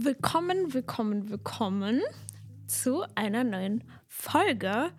Willkommen, 0.00 0.72
willkommen, 0.74 1.28
willkommen 1.28 2.02
zu 2.68 3.02
einer 3.16 3.42
neuen 3.42 3.82
Folge 4.06 4.92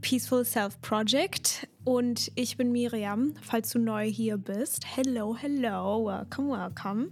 Peaceful 0.00 0.42
Self 0.42 0.80
Project. 0.80 1.68
Und 1.84 2.32
ich 2.34 2.56
bin 2.56 2.72
Miriam, 2.72 3.34
falls 3.42 3.68
du 3.68 3.78
neu 3.78 4.10
hier 4.10 4.38
bist. 4.38 4.86
Hello, 4.96 5.36
hello, 5.36 6.06
welcome, 6.06 6.48
welcome. 6.48 7.10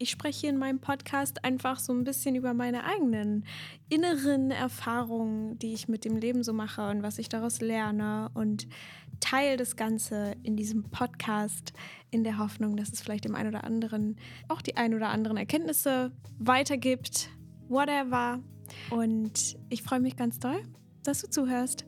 Ich 0.00 0.10
spreche 0.10 0.46
in 0.46 0.58
meinem 0.58 0.78
Podcast 0.78 1.44
einfach 1.44 1.80
so 1.80 1.92
ein 1.92 2.04
bisschen 2.04 2.36
über 2.36 2.54
meine 2.54 2.84
eigenen 2.84 3.44
inneren 3.88 4.52
Erfahrungen, 4.52 5.58
die 5.58 5.74
ich 5.74 5.88
mit 5.88 6.04
dem 6.04 6.16
Leben 6.16 6.44
so 6.44 6.52
mache 6.52 6.88
und 6.88 7.02
was 7.02 7.18
ich 7.18 7.28
daraus 7.28 7.60
lerne 7.60 8.30
und 8.34 8.68
teile 9.18 9.56
das 9.56 9.74
Ganze 9.74 10.36
in 10.44 10.56
diesem 10.56 10.84
Podcast 10.84 11.72
in 12.12 12.22
der 12.22 12.38
Hoffnung, 12.38 12.76
dass 12.76 12.92
es 12.92 13.00
vielleicht 13.00 13.24
dem 13.24 13.34
einen 13.34 13.48
oder 13.48 13.64
anderen 13.64 14.20
auch 14.46 14.62
die 14.62 14.76
ein 14.76 14.94
oder 14.94 15.08
anderen 15.08 15.36
Erkenntnisse 15.36 16.12
weitergibt. 16.38 17.30
Whatever. 17.68 18.38
Und 18.90 19.58
ich 19.68 19.82
freue 19.82 19.98
mich 19.98 20.14
ganz 20.14 20.38
doll, 20.38 20.62
dass 21.02 21.22
du 21.22 21.28
zuhörst. 21.28 21.84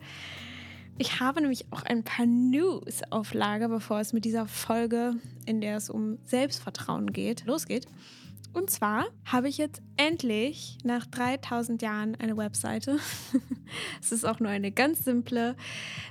Ich 1.01 1.19
habe 1.19 1.41
nämlich 1.41 1.65
auch 1.73 1.83
ein 1.85 2.05
paar 2.05 2.27
News 2.27 3.01
auf 3.09 3.33
Lager, 3.33 3.71
bevor 3.71 4.01
es 4.01 4.13
mit 4.13 4.27
dieser 4.27 4.47
Folge, 4.47 5.15
in 5.47 5.63
der 5.63 5.79
es 5.79 5.89
um 5.89 6.19
Selbstvertrauen 6.27 7.15
geht, 7.15 7.47
losgeht. 7.47 7.87
Und 8.53 8.69
zwar 8.69 9.07
habe 9.25 9.49
ich 9.49 9.57
jetzt 9.57 9.81
endlich 9.97 10.77
nach 10.85 11.07
3000 11.07 11.81
Jahren 11.81 12.17
eine 12.17 12.37
Webseite. 12.37 12.99
es 14.03 14.13
ist 14.13 14.27
auch 14.27 14.41
nur 14.41 14.51
eine 14.51 14.73
ganz 14.73 15.03
simple, 15.03 15.57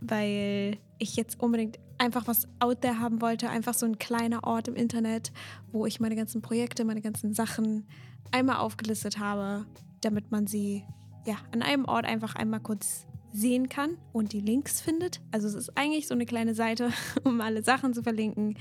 weil 0.02 0.80
ich 0.98 1.16
jetzt 1.16 1.40
unbedingt 1.40 1.78
einfach 2.00 2.26
was 2.26 2.48
out 2.58 2.82
there 2.82 3.00
haben 3.00 3.22
wollte. 3.22 3.48
Einfach 3.48 3.76
so 3.76 3.86
ein 3.86 4.00
kleiner 4.00 4.44
Ort 4.44 4.70
im 4.70 4.76
Internet, 4.76 5.32
wo 5.72 5.86
ich 5.86 6.00
meine 6.00 6.16
ganzen 6.16 6.42
Projekte, 6.42 6.84
meine 6.84 7.02
ganzen 7.02 7.36
Sachen 7.36 7.88
einmal 8.32 8.56
aufgelistet 8.56 9.20
habe, 9.20 9.68
damit 10.02 10.32
man 10.32 10.48
sie 10.48 10.84
ja 11.28 11.36
an 11.52 11.62
einem 11.62 11.86
Ort 11.86 12.06
einfach 12.06 12.34
einmal 12.34 12.62
kurz 12.62 13.06
sehen 13.32 13.70
kann 13.70 13.98
und 14.14 14.34
die 14.34 14.42
Links 14.42 14.82
findet. 14.82 15.22
Also 15.32 15.48
es 15.48 15.56
ist 15.56 15.78
eigentlich 15.78 16.08
so 16.08 16.14
eine 16.14 16.26
kleine 16.26 16.56
Seite, 16.56 16.92
um 17.24 17.42
alle 17.42 17.64
Sachen 17.64 17.94
zu 17.94 18.04
verlinken 18.04 18.58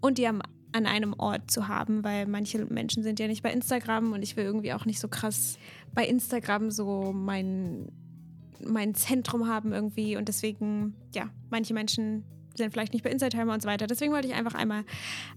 und 0.00 0.18
die 0.18 0.26
am 0.26 0.42
an 0.72 0.86
einem 0.86 1.14
Ort 1.16 1.50
zu 1.50 1.66
haben, 1.66 2.04
weil 2.04 2.26
manche 2.26 2.64
Menschen 2.66 3.02
sind 3.02 3.18
ja 3.18 3.26
nicht 3.26 3.42
bei 3.42 3.52
Instagram 3.52 4.12
und 4.12 4.22
ich 4.22 4.36
will 4.36 4.44
irgendwie 4.44 4.74
auch 4.74 4.84
nicht 4.84 5.00
so 5.00 5.08
krass 5.08 5.58
bei 5.94 6.06
Instagram 6.06 6.70
so 6.70 7.12
mein, 7.14 7.90
mein 8.62 8.94
Zentrum 8.94 9.48
haben 9.48 9.72
irgendwie 9.72 10.16
und 10.18 10.28
deswegen, 10.28 10.94
ja, 11.14 11.30
manche 11.48 11.72
Menschen 11.72 12.24
sind 12.58 12.72
vielleicht 12.72 12.92
nicht 12.92 13.04
bei 13.04 13.10
Insightheimer 13.10 13.54
und 13.54 13.62
so 13.62 13.68
weiter. 13.68 13.86
Deswegen 13.86 14.12
wollte 14.12 14.26
ich 14.28 14.34
einfach 14.34 14.54
einmal 14.54 14.84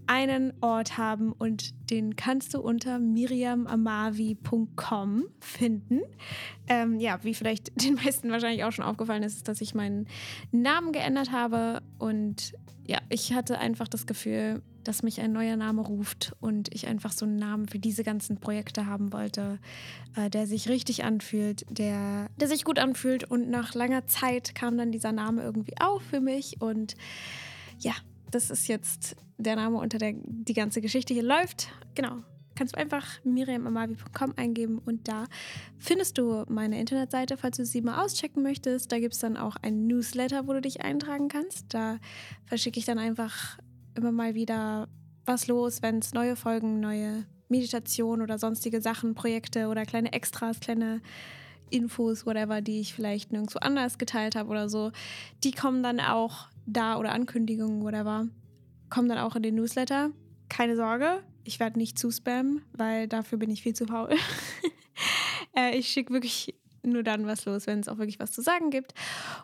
einen 0.07 0.53
Ort 0.61 0.97
haben 0.97 1.31
und 1.31 1.71
den 1.89 2.15
kannst 2.15 2.53
du 2.53 2.59
unter 2.59 2.99
miriamamavi.com 2.99 5.23
finden. 5.39 6.01
Ähm, 6.67 6.99
ja, 6.99 7.23
wie 7.23 7.33
vielleicht 7.33 7.71
den 7.83 7.95
meisten 7.95 8.29
wahrscheinlich 8.31 8.65
auch 8.65 8.71
schon 8.71 8.85
aufgefallen 8.85 9.23
ist, 9.23 9.47
dass 9.47 9.61
ich 9.61 9.73
meinen 9.73 10.07
Namen 10.51 10.91
geändert 10.91 11.31
habe 11.31 11.81
und 11.97 12.53
ja, 12.85 12.99
ich 13.09 13.33
hatte 13.33 13.57
einfach 13.59 13.87
das 13.87 14.05
Gefühl, 14.05 14.61
dass 14.83 15.03
mich 15.03 15.21
ein 15.21 15.31
neuer 15.31 15.55
Name 15.55 15.81
ruft 15.81 16.33
und 16.39 16.73
ich 16.73 16.87
einfach 16.87 17.11
so 17.11 17.25
einen 17.25 17.37
Namen 17.37 17.67
für 17.67 17.79
diese 17.79 18.03
ganzen 18.03 18.37
Projekte 18.37 18.85
haben 18.85 19.13
wollte, 19.13 19.59
äh, 20.15 20.29
der 20.29 20.47
sich 20.47 20.69
richtig 20.69 21.03
anfühlt, 21.03 21.65
der, 21.69 22.27
der 22.39 22.47
sich 22.47 22.63
gut 22.63 22.79
anfühlt. 22.79 23.23
Und 23.23 23.49
nach 23.49 23.73
langer 23.73 24.07
Zeit 24.07 24.55
kam 24.55 24.77
dann 24.77 24.91
dieser 24.91 25.11
Name 25.11 25.43
irgendwie 25.43 25.75
auf 25.79 26.01
für 26.01 26.21
mich. 26.21 26.61
Und 26.61 26.95
ja, 27.79 27.93
das 28.31 28.49
ist 28.49 28.67
jetzt 28.67 29.15
der 29.37 29.55
Name, 29.55 29.77
unter 29.77 29.97
der 29.97 30.13
die 30.15 30.53
ganze 30.53 30.81
Geschichte 30.81 31.13
hier 31.13 31.23
läuft. 31.23 31.69
Genau. 31.95 32.17
Kannst 32.55 32.75
du 32.75 32.79
einfach 32.79 33.07
miriamamavi.com 33.23 34.33
eingeben 34.35 34.79
und 34.79 35.07
da 35.07 35.25
findest 35.77 36.17
du 36.17 36.43
meine 36.49 36.79
Internetseite, 36.79 37.37
falls 37.37 37.57
du 37.57 37.65
sie 37.65 37.81
mal 37.81 38.03
auschecken 38.03 38.43
möchtest. 38.43 38.91
Da 38.91 38.99
gibt 38.99 39.13
es 39.13 39.19
dann 39.19 39.37
auch 39.37 39.55
ein 39.61 39.87
Newsletter, 39.87 40.47
wo 40.47 40.53
du 40.53 40.61
dich 40.61 40.81
eintragen 40.81 41.29
kannst. 41.29 41.73
Da 41.73 41.97
verschicke 42.45 42.77
ich 42.77 42.85
dann 42.85 42.99
einfach 42.99 43.57
immer 43.95 44.11
mal 44.11 44.35
wieder 44.35 44.87
was 45.25 45.47
los, 45.47 45.81
wenn 45.81 45.99
es 45.99 46.13
neue 46.13 46.35
Folgen, 46.35 46.79
neue 46.79 47.25
Meditationen 47.49 48.21
oder 48.21 48.39
sonstige 48.39 48.81
Sachen, 48.81 49.13
Projekte 49.13 49.67
oder 49.67 49.85
kleine 49.85 50.13
Extras, 50.13 50.59
kleine 50.59 51.01
Infos, 51.69 52.25
whatever, 52.25 52.61
die 52.61 52.79
ich 52.79 52.93
vielleicht 52.93 53.31
nirgendwo 53.31 53.59
anders 53.59 53.97
geteilt 53.97 54.35
habe 54.35 54.49
oder 54.49 54.69
so, 54.69 54.91
die 55.43 55.51
kommen 55.51 55.83
dann 55.83 55.99
auch 55.99 56.47
da 56.65 56.97
oder 56.97 57.11
Ankündigungen, 57.11 57.83
whatever, 57.83 58.27
kommen 58.89 59.09
dann 59.09 59.17
auch 59.17 59.35
in 59.35 59.43
den 59.43 59.55
Newsletter. 59.55 60.11
Keine 60.49 60.75
Sorge, 60.75 61.23
ich 61.43 61.59
werde 61.59 61.79
nicht 61.79 61.97
zu 61.97 62.11
spammen, 62.11 62.61
weil 62.73 63.07
dafür 63.07 63.37
bin 63.37 63.49
ich 63.49 63.61
viel 63.61 63.73
zu 63.73 63.85
faul. 63.85 64.09
äh, 65.57 65.77
ich 65.77 65.87
schicke 65.87 66.13
wirklich 66.13 66.55
nur 66.83 67.03
dann 67.03 67.27
was 67.27 67.45
los, 67.45 67.67
wenn 67.67 67.79
es 67.79 67.87
auch 67.87 67.97
wirklich 67.97 68.19
was 68.19 68.31
zu 68.31 68.41
sagen 68.41 68.69
gibt. 68.69 68.93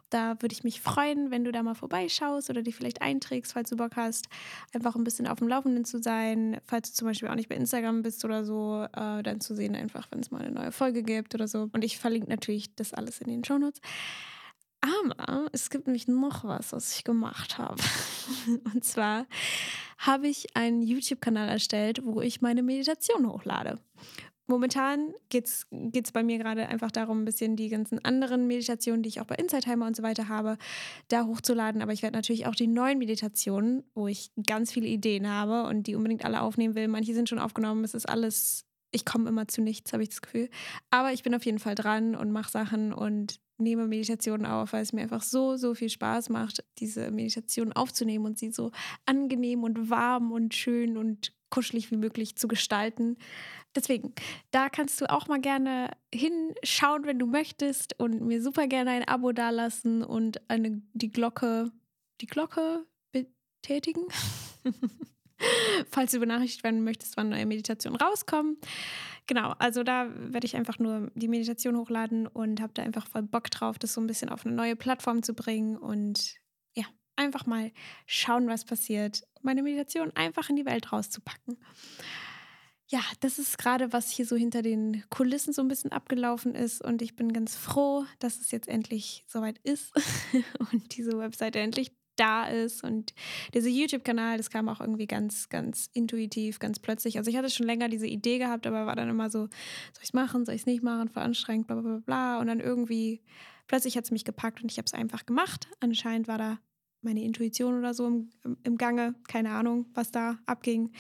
Da 0.10 0.42
würde 0.42 0.54
ich 0.54 0.64
mich 0.64 0.82
freuen, 0.82 1.32
wenn 1.32 1.44
du 1.44 1.52
da 1.52 1.64
mal 1.64 1.76
vorbeischaust 1.76 2.50
oder 2.50 2.62
dich 2.62 2.76
vielleicht 2.76 3.02
einträgst, 3.02 3.54
falls 3.54 3.70
du 3.70 3.78
Bock 3.78 3.96
hast, 3.96 4.28
einfach 4.74 4.96
ein 4.96 5.04
bisschen 5.04 5.28
auf 5.28 5.40
dem 5.40 5.48
Laufenden 5.48 5.86
zu 5.86 6.02
sein. 6.02 6.60
Falls 6.66 6.92
du 6.92 6.98
zum 6.98 7.08
Beispiel 7.08 7.30
auch 7.30 7.36
nicht 7.36 7.50
bei 7.50 7.56
Instagram 7.56 8.02
bist 8.02 8.24
oder 8.26 8.46
so, 8.46 8.86
äh, 8.94 9.24
dann 9.24 9.42
zu 9.42 9.56
sehen, 9.56 9.76
einfach, 9.76 10.08
wenn 10.12 10.20
es 10.20 10.32
mal 10.32 10.42
eine 10.42 10.52
neue 10.52 10.72
Folge 10.72 11.04
gibt 11.04 11.36
oder 11.36 11.48
so. 11.48 11.70
Und 11.72 11.84
ich 11.84 11.98
verlinke 11.98 12.30
natürlich 12.30 12.76
das 12.76 12.94
alles 12.94 13.22
in 13.22 13.30
den 13.30 13.44
Shownotes. 13.44 13.82
Aber 14.82 15.50
es 15.52 15.70
gibt 15.70 15.88
nämlich 15.88 16.08
noch 16.08 16.44
was, 16.44 16.72
was 16.72 16.96
ich 16.96 17.04
gemacht 17.04 17.58
habe. 17.58 17.82
Und 18.74 18.84
zwar 18.84 19.26
habe 19.98 20.28
ich 20.28 20.56
einen 20.56 20.82
YouTube-Kanal 20.82 21.50
erstellt, 21.50 22.02
wo 22.04 22.22
ich 22.22 22.42
meine 22.42 22.62
Meditation 22.62 23.28
hochlade. 23.28 23.80
Momentan 24.48 25.14
geht 25.30 25.46
es 25.46 25.66
bei 26.14 26.24
mir 26.24 26.38
gerade 26.38 26.68
einfach 26.68 26.90
darum, 26.90 27.22
ein 27.22 27.26
bisschen 27.26 27.58
die 27.58 27.68
ganzen 27.68 28.04
anderen 28.04 28.48
Meditationen, 28.48 29.04
die 29.04 29.10
ich 29.10 29.20
auch 29.20 29.26
bei 29.26 29.36
Insightheimer 29.36 29.86
und 29.86 29.96
so 29.96 30.04
weiter 30.04 30.30
habe, 30.30 30.58
da 31.10 31.26
hochzuladen. 31.26 31.82
Aber 31.82 31.92
ich 31.92 32.02
werde 32.02 32.16
natürlich 32.16 32.48
auch 32.48 32.56
die 32.56 32.68
neuen 32.68 32.98
Meditationen, 32.98 33.84
wo 33.94 34.08
ich 34.08 34.32
ganz 34.48 34.72
viele 34.72 34.88
Ideen 34.88 35.28
habe 35.30 35.68
und 35.68 35.88
die 35.88 35.96
unbedingt 35.96 36.24
alle 36.24 36.42
aufnehmen 36.42 36.76
will. 36.76 36.88
Manche 36.88 37.14
sind 37.14 37.28
schon 37.28 37.40
aufgenommen, 37.40 37.84
es 37.84 37.94
ist 37.94 38.08
alles, 38.08 38.66
ich 38.92 39.06
komme 39.06 39.30
immer 39.30 39.48
zu 39.48 39.62
nichts, 39.62 39.94
habe 39.94 40.04
ich 40.04 40.10
das 40.10 40.22
Gefühl. 40.22 40.50
Aber 40.90 41.14
ich 41.14 41.24
bin 41.24 41.36
auf 41.36 41.46
jeden 41.46 41.60
Fall 41.60 41.76
dran 41.76 42.16
und 42.16 42.32
mache 42.32 42.52
Sachen 42.52 42.94
und 42.94 43.40
nehme 43.58 43.88
Meditationen 43.88 44.46
auf, 44.46 44.74
weil 44.74 44.84
es 44.84 44.94
mir 44.94 45.02
einfach 45.02 45.24
so, 45.24 45.58
so 45.58 45.74
viel 45.74 45.90
Spaß 45.90 46.30
macht, 46.30 46.64
diese 46.78 47.12
Meditation 47.12 47.74
aufzunehmen 47.74 48.26
und 48.26 48.38
sie 48.38 48.52
so 48.52 48.72
angenehm 49.06 49.64
und 49.64 49.90
warm 49.90 50.32
und 50.32 50.54
schön 50.54 50.98
und 50.98 51.34
kuschelig 51.50 51.92
wie 51.92 51.98
möglich 51.98 52.36
zu 52.36 52.48
gestalten. 52.48 53.18
Deswegen, 53.76 54.14
da 54.52 54.70
kannst 54.70 55.00
du 55.02 55.10
auch 55.10 55.28
mal 55.28 55.40
gerne 55.40 55.92
hinschauen, 56.14 57.06
wenn 57.06 57.20
du 57.20 57.26
möchtest 57.26 58.00
und 58.00 58.22
mir 58.22 58.42
super 58.42 58.68
gerne 58.68 58.92
ein 58.92 59.08
Abo 59.08 59.32
dalassen 59.32 60.04
und 60.04 60.50
eine, 60.50 60.82
die 60.94 61.12
Glocke, 61.12 61.72
die 62.22 62.28
Glocke 62.28 62.86
betätigen. 63.12 64.06
Falls 65.92 66.12
du 66.12 66.20
benachrichtigt 66.20 66.64
werden 66.64 66.84
möchtest, 66.84 67.18
wann 67.18 67.30
neue 67.30 67.46
Meditationen 67.46 68.00
rauskommen. 68.00 68.58
Genau, 69.28 69.54
also 69.60 69.84
da 69.84 70.10
werde 70.16 70.46
ich 70.46 70.56
einfach 70.56 70.80
nur 70.80 71.12
die 71.16 71.28
Meditation 71.28 71.76
hochladen 71.78 72.28
und 72.28 72.62
habe 72.62 72.74
da 72.74 72.84
einfach 72.84 73.08
voll 73.08 73.24
Bock 73.24 73.50
drauf, 73.52 73.78
das 73.78 73.94
so 73.94 74.02
ein 74.02 74.08
bisschen 74.08 74.30
auf 74.30 74.46
eine 74.46 74.56
neue 74.56 74.76
Plattform 74.76 75.22
zu 75.22 75.34
bringen 75.34 75.76
und 75.76 76.36
ja, 76.76 76.86
einfach 77.18 77.46
mal 77.46 77.72
schauen, 78.06 78.48
was 78.48 78.64
passiert. 78.64 79.24
Meine 79.42 79.64
Meditation 79.64 80.12
einfach 80.16 80.50
in 80.50 80.56
die 80.56 80.66
Welt 80.66 80.94
rauszupacken 80.94 81.58
ja, 82.90 83.02
das 83.20 83.38
ist 83.38 83.58
gerade, 83.58 83.92
was 83.92 84.10
hier 84.10 84.26
so 84.26 84.36
hinter 84.36 84.62
den 84.62 85.04
Kulissen 85.10 85.52
so 85.52 85.62
ein 85.62 85.68
bisschen 85.68 85.92
abgelaufen 85.92 86.56
ist. 86.56 86.82
Und 86.82 87.02
ich 87.02 87.16
bin 87.16 87.34
ganz 87.34 87.56
froh, 87.56 88.06
dass 88.20 88.40
es 88.40 88.52
jetzt 88.52 88.70
endlich 88.70 89.26
soweit 89.28 89.58
ist 89.60 89.94
und 90.72 90.96
diese 90.96 91.18
Webseite 91.18 91.60
endlich 91.60 91.92
da 92.18 92.48
ist. 92.48 92.84
Und 92.84 93.14
dieser 93.54 93.70
YouTube-Kanal, 93.70 94.38
das 94.38 94.50
kam 94.50 94.70
auch 94.70 94.82
irgendwie 94.82 95.08
ganz, 95.08 95.50
ganz 95.50 95.90
intuitiv, 95.94 96.60
ganz 96.60 96.80
plötzlich. 96.80 97.18
Also 97.18 97.30
ich 97.30 97.38
hatte 97.38 97.50
schon 97.50 97.66
länger 97.66 97.90
diese 97.90 98.08
Idee 98.08 98.38
gehabt, 98.38 98.68
aber 98.68 98.86
war 98.86 98.96
dann 98.96 99.10
immer 99.10 99.30
so, 99.30 99.40
soll 99.40 99.50
ich 100.02 100.10
es 100.10 100.14
machen, 100.14 100.46
soll 100.46 100.56
ich 100.56 100.62
es 100.62 100.68
nicht 100.68 100.84
machen, 100.84 101.10
voll 101.10 101.24
anstrengend, 101.24 101.68
bla 101.68 101.78
bla 101.78 102.02
bla. 102.06 102.40
Und 102.40 102.48
dann 102.48 102.60
irgendwie, 102.60 103.22
plötzlich 103.68 103.98
hat 103.98 104.04
es 104.04 104.12
mich 104.12 104.26
gepackt 104.26 104.62
und 104.62 104.72
ich 104.72 104.78
habe 104.78 104.86
es 104.86 104.94
einfach 104.94 105.26
gemacht. 105.26 105.68
Anscheinend 105.80 106.28
war 106.28 106.38
da 106.38 106.60
meine 107.02 107.24
Intuition 107.24 107.78
oder 107.78 107.94
so 107.94 108.08
im, 108.08 108.30
im, 108.64 108.78
Gange. 108.78 109.16
Keine 109.28 109.52
Ahnung, 109.52 109.86
was 109.94 110.12
da 110.12 110.40
abging. 110.46 110.92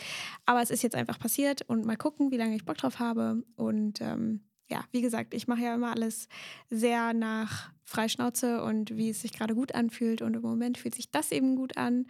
Aber 0.45 0.61
es 0.61 0.69
ist 0.69 0.83
jetzt 0.83 0.95
einfach 0.95 1.19
passiert 1.19 1.63
und 1.63 1.85
mal 1.85 1.97
gucken, 1.97 2.31
wie 2.31 2.37
lange 2.37 2.55
ich 2.55 2.65
Bock 2.65 2.77
drauf 2.77 2.99
habe. 2.99 3.43
Und 3.55 4.01
ähm, 4.01 4.41
ja, 4.67 4.83
wie 4.91 5.01
gesagt, 5.01 5.33
ich 5.33 5.47
mache 5.47 5.61
ja 5.61 5.75
immer 5.75 5.91
alles 5.91 6.27
sehr 6.69 7.13
nach 7.13 7.71
Freischnauze 7.83 8.63
und 8.63 8.95
wie 8.97 9.09
es 9.09 9.21
sich 9.21 9.33
gerade 9.33 9.55
gut 9.55 9.73
anfühlt. 9.73 10.21
Und 10.21 10.35
im 10.35 10.41
Moment 10.41 10.77
fühlt 10.77 10.95
sich 10.95 11.09
das 11.11 11.31
eben 11.31 11.55
gut 11.55 11.77
an. 11.77 12.07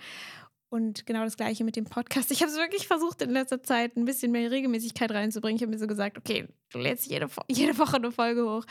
Und 0.69 1.05
genau 1.05 1.23
das 1.23 1.37
gleiche 1.37 1.63
mit 1.63 1.77
dem 1.77 1.85
Podcast. 1.85 2.29
Ich 2.31 2.41
habe 2.41 2.51
es 2.51 2.57
wirklich 2.57 2.87
versucht, 2.87 3.21
in 3.21 3.29
letzter 3.29 3.63
Zeit 3.63 3.95
ein 3.95 4.03
bisschen 4.03 4.31
mehr 4.31 4.51
Regelmäßigkeit 4.51 5.11
reinzubringen. 5.11 5.55
Ich 5.55 5.61
habe 5.61 5.71
mir 5.71 5.79
so 5.79 5.87
gesagt, 5.87 6.17
okay, 6.17 6.47
du 6.71 6.79
lädst 6.79 7.07
jede, 7.07 7.29
jede 7.47 7.77
Woche 7.77 7.97
eine 7.97 8.11
Folge 8.11 8.43
hoch. 8.43 8.65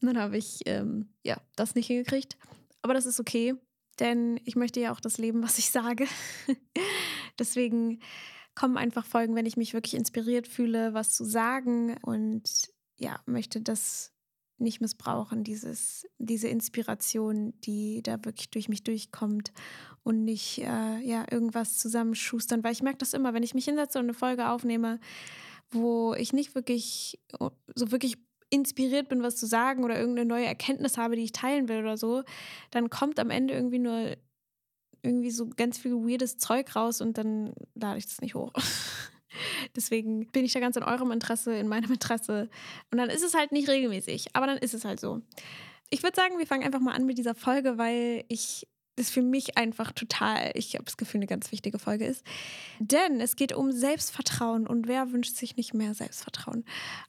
Und 0.00 0.08
dann 0.08 0.18
habe 0.18 0.36
ich 0.36 0.60
ähm, 0.66 1.08
ja, 1.22 1.38
das 1.56 1.74
nicht 1.74 1.86
hingekriegt. 1.86 2.36
Aber 2.82 2.92
das 2.92 3.06
ist 3.06 3.18
okay 3.18 3.54
denn 4.00 4.40
ich 4.44 4.56
möchte 4.56 4.80
ja 4.80 4.92
auch 4.92 5.00
das 5.00 5.18
leben, 5.18 5.42
was 5.42 5.58
ich 5.58 5.70
sage. 5.70 6.06
Deswegen 7.38 8.00
kommen 8.54 8.76
einfach 8.76 9.04
Folgen, 9.04 9.34
wenn 9.34 9.46
ich 9.46 9.56
mich 9.56 9.74
wirklich 9.74 9.94
inspiriert 9.94 10.48
fühle, 10.48 10.94
was 10.94 11.12
zu 11.12 11.24
sagen 11.24 11.96
und 12.02 12.70
ja, 12.98 13.20
möchte 13.26 13.60
das 13.60 14.12
nicht 14.58 14.80
missbrauchen, 14.80 15.44
dieses, 15.44 16.06
diese 16.18 16.48
Inspiration, 16.48 17.54
die 17.60 18.02
da 18.02 18.24
wirklich 18.24 18.50
durch 18.50 18.68
mich 18.68 18.82
durchkommt 18.82 19.52
und 20.02 20.24
nicht 20.24 20.58
äh, 20.58 20.98
ja, 20.98 21.24
irgendwas 21.30 21.78
zusammenschustern, 21.78 22.64
weil 22.64 22.72
ich 22.72 22.82
merke 22.82 22.98
das 22.98 23.14
immer, 23.14 23.34
wenn 23.34 23.44
ich 23.44 23.54
mich 23.54 23.66
hinsetze 23.66 23.98
und 23.98 24.06
eine 24.06 24.14
Folge 24.14 24.48
aufnehme, 24.48 24.98
wo 25.70 26.14
ich 26.14 26.32
nicht 26.32 26.54
wirklich 26.54 27.20
so 27.74 27.92
wirklich 27.92 28.16
inspiriert 28.50 29.08
bin, 29.08 29.22
was 29.22 29.36
zu 29.36 29.46
sagen 29.46 29.84
oder 29.84 29.98
irgendeine 29.98 30.28
neue 30.28 30.46
Erkenntnis 30.46 30.96
habe, 30.96 31.16
die 31.16 31.24
ich 31.24 31.32
teilen 31.32 31.68
will 31.68 31.80
oder 31.80 31.96
so, 31.96 32.22
dann 32.70 32.90
kommt 32.90 33.20
am 33.20 33.30
Ende 33.30 33.54
irgendwie 33.54 33.78
nur 33.78 34.16
irgendwie 35.02 35.30
so 35.30 35.48
ganz 35.48 35.78
viel 35.78 35.92
weirdes 35.92 36.38
Zeug 36.38 36.74
raus 36.74 37.00
und 37.00 37.18
dann 37.18 37.52
lade 37.74 37.98
ich 37.98 38.06
das 38.06 38.20
nicht 38.20 38.34
hoch. 38.34 38.52
Deswegen 39.76 40.26
bin 40.30 40.44
ich 40.44 40.52
da 40.52 40.60
ganz 40.60 40.76
in 40.76 40.82
eurem 40.82 41.10
Interesse, 41.10 41.54
in 41.54 41.68
meinem 41.68 41.92
Interesse. 41.92 42.48
Und 42.90 42.98
dann 42.98 43.10
ist 43.10 43.22
es 43.22 43.34
halt 43.34 43.52
nicht 43.52 43.68
regelmäßig, 43.68 44.28
aber 44.34 44.46
dann 44.46 44.58
ist 44.58 44.74
es 44.74 44.84
halt 44.84 45.00
so. 45.00 45.22
Ich 45.90 46.02
würde 46.02 46.16
sagen, 46.16 46.38
wir 46.38 46.46
fangen 46.46 46.64
einfach 46.64 46.80
mal 46.80 46.94
an 46.94 47.06
mit 47.06 47.18
dieser 47.18 47.34
Folge, 47.34 47.78
weil 47.78 48.24
ich 48.28 48.66
das 48.98 49.10
für 49.10 49.22
mich 49.22 49.56
einfach 49.56 49.92
total, 49.92 50.50
ich 50.54 50.74
habe 50.74 50.84
das 50.84 50.96
Gefühl, 50.96 51.18
eine 51.18 51.26
ganz 51.26 51.52
wichtige 51.52 51.78
Folge 51.78 52.06
ist. 52.06 52.24
Denn 52.78 53.20
es 53.20 53.36
geht 53.36 53.52
um 53.52 53.72
Selbstvertrauen 53.72 54.66
und 54.66 54.88
wer 54.88 55.12
wünscht 55.12 55.36
sich 55.36 55.56
nicht 55.56 55.74
mehr 55.74 55.94
Selbstvertrauen? 55.94 56.64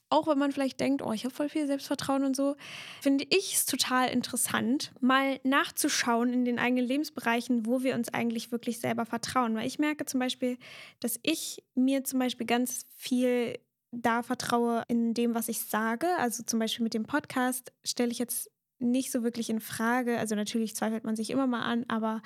Auch 0.10 0.28
wenn 0.28 0.38
man 0.38 0.52
vielleicht 0.52 0.80
denkt, 0.80 1.02
oh, 1.02 1.12
ich 1.12 1.26
habe 1.26 1.34
voll 1.34 1.50
viel 1.50 1.68
Selbstvertrauen 1.68 2.24
und 2.24 2.36
so, 2.36 2.56
finde 3.02 3.26
ich 3.30 3.56
es 3.56 3.66
total 3.66 4.10
interessant, 4.10 4.92
mal 5.00 5.40
nachzuschauen 5.44 6.34
in 6.34 6.46
den 6.46 6.60
eigenen 6.60 6.86
Lebensbereichen, 6.86 7.66
wo 7.66 7.84
wir 7.84 7.96
uns 7.96 8.14
eigentlich 8.14 8.52
wirklich 8.52 8.80
selber 8.80 9.06
vertrauen. 9.06 9.56
Weil 9.56 9.68
ich 9.68 9.80
merke 9.80 10.06
zum 10.06 10.20
Beispiel, 10.20 10.58
dass 11.00 11.20
ich 11.24 11.64
mir 11.76 12.04
zum 12.04 12.20
Beispiel 12.20 12.48
ganz 12.48 12.86
viel 12.96 13.60
da 13.92 14.24
vertraue 14.24 14.84
in 14.88 15.14
dem, 15.14 15.34
was 15.34 15.50
ich 15.50 15.62
sage. 15.62 16.08
Also 16.18 16.44
zum 16.44 16.60
Beispiel 16.60 16.84
mit 16.84 16.94
dem 16.94 17.06
Podcast 17.06 17.72
stelle 17.84 18.12
ich 18.12 18.20
jetzt 18.20 18.50
nicht 18.80 19.12
so 19.12 19.24
wirklich 19.24 19.50
in 19.50 19.60
Frage. 19.60 20.18
Also 20.18 20.36
natürlich 20.36 20.76
zweifelt 20.76 21.04
man 21.04 21.16
sich 21.16 21.30
immer 21.30 21.48
mal 21.48 21.64
an, 21.64 21.86
aber 21.88 22.22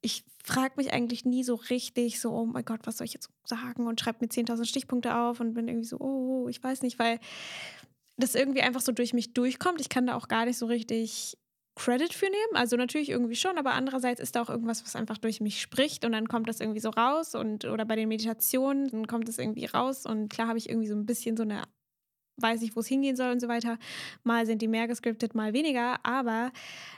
ich 0.00 0.24
frage 0.42 0.74
mich 0.76 0.92
eigentlich 0.92 1.24
nie 1.24 1.44
so 1.44 1.54
richtig 1.54 2.20
so, 2.20 2.32
oh 2.32 2.44
mein 2.44 2.64
Gott, 2.64 2.80
was 2.84 2.98
soll 2.98 3.06
ich 3.06 3.14
jetzt 3.14 3.30
sagen? 3.44 3.86
Und 3.86 4.00
schreibe 4.00 4.18
mir 4.20 4.28
10.000 4.28 4.66
Stichpunkte 4.66 5.16
auf 5.16 5.40
und 5.40 5.54
bin 5.54 5.68
irgendwie 5.68 5.86
so, 5.86 5.98
oh, 5.98 6.48
ich 6.48 6.62
weiß 6.62 6.82
nicht, 6.82 6.98
weil 6.98 7.18
das 8.16 8.34
irgendwie 8.34 8.62
einfach 8.62 8.80
so 8.80 8.92
durch 8.92 9.12
mich 9.12 9.32
durchkommt. 9.34 9.80
Ich 9.80 9.88
kann 9.88 10.06
da 10.06 10.14
auch 10.14 10.28
gar 10.28 10.44
nicht 10.44 10.58
so 10.58 10.66
richtig 10.66 11.36
Credit 11.76 12.12
für 12.12 12.26
nehmen. 12.26 12.54
Also 12.54 12.76
natürlich 12.76 13.08
irgendwie 13.08 13.34
schon, 13.34 13.58
aber 13.58 13.72
andererseits 13.72 14.20
ist 14.20 14.36
da 14.36 14.42
auch 14.42 14.50
irgendwas, 14.50 14.84
was 14.84 14.94
einfach 14.94 15.18
durch 15.18 15.40
mich 15.40 15.60
spricht 15.60 16.04
und 16.04 16.12
dann 16.12 16.28
kommt 16.28 16.48
das 16.48 16.60
irgendwie 16.60 16.80
so 16.80 16.90
raus 16.90 17.34
und 17.34 17.64
oder 17.64 17.84
bei 17.84 17.96
den 17.96 18.08
Meditationen, 18.08 18.88
dann 18.88 19.06
kommt 19.06 19.28
es 19.28 19.38
irgendwie 19.38 19.66
raus 19.66 20.06
und 20.06 20.28
klar 20.28 20.48
habe 20.48 20.58
ich 20.58 20.68
irgendwie 20.68 20.88
so 20.88 20.94
ein 20.94 21.06
bisschen 21.06 21.36
so 21.36 21.42
eine 21.42 21.62
weiß 22.36 22.62
ich, 22.62 22.74
wo 22.76 22.80
es 22.80 22.86
hingehen 22.86 23.16
soll 23.16 23.30
und 23.30 23.40
so 23.40 23.48
weiter. 23.48 23.78
Mal 24.22 24.46
sind 24.46 24.62
die 24.62 24.68
mehr 24.68 24.88
gescriptet, 24.88 25.34
mal 25.34 25.52
weniger. 25.52 26.04
Aber 26.04 26.52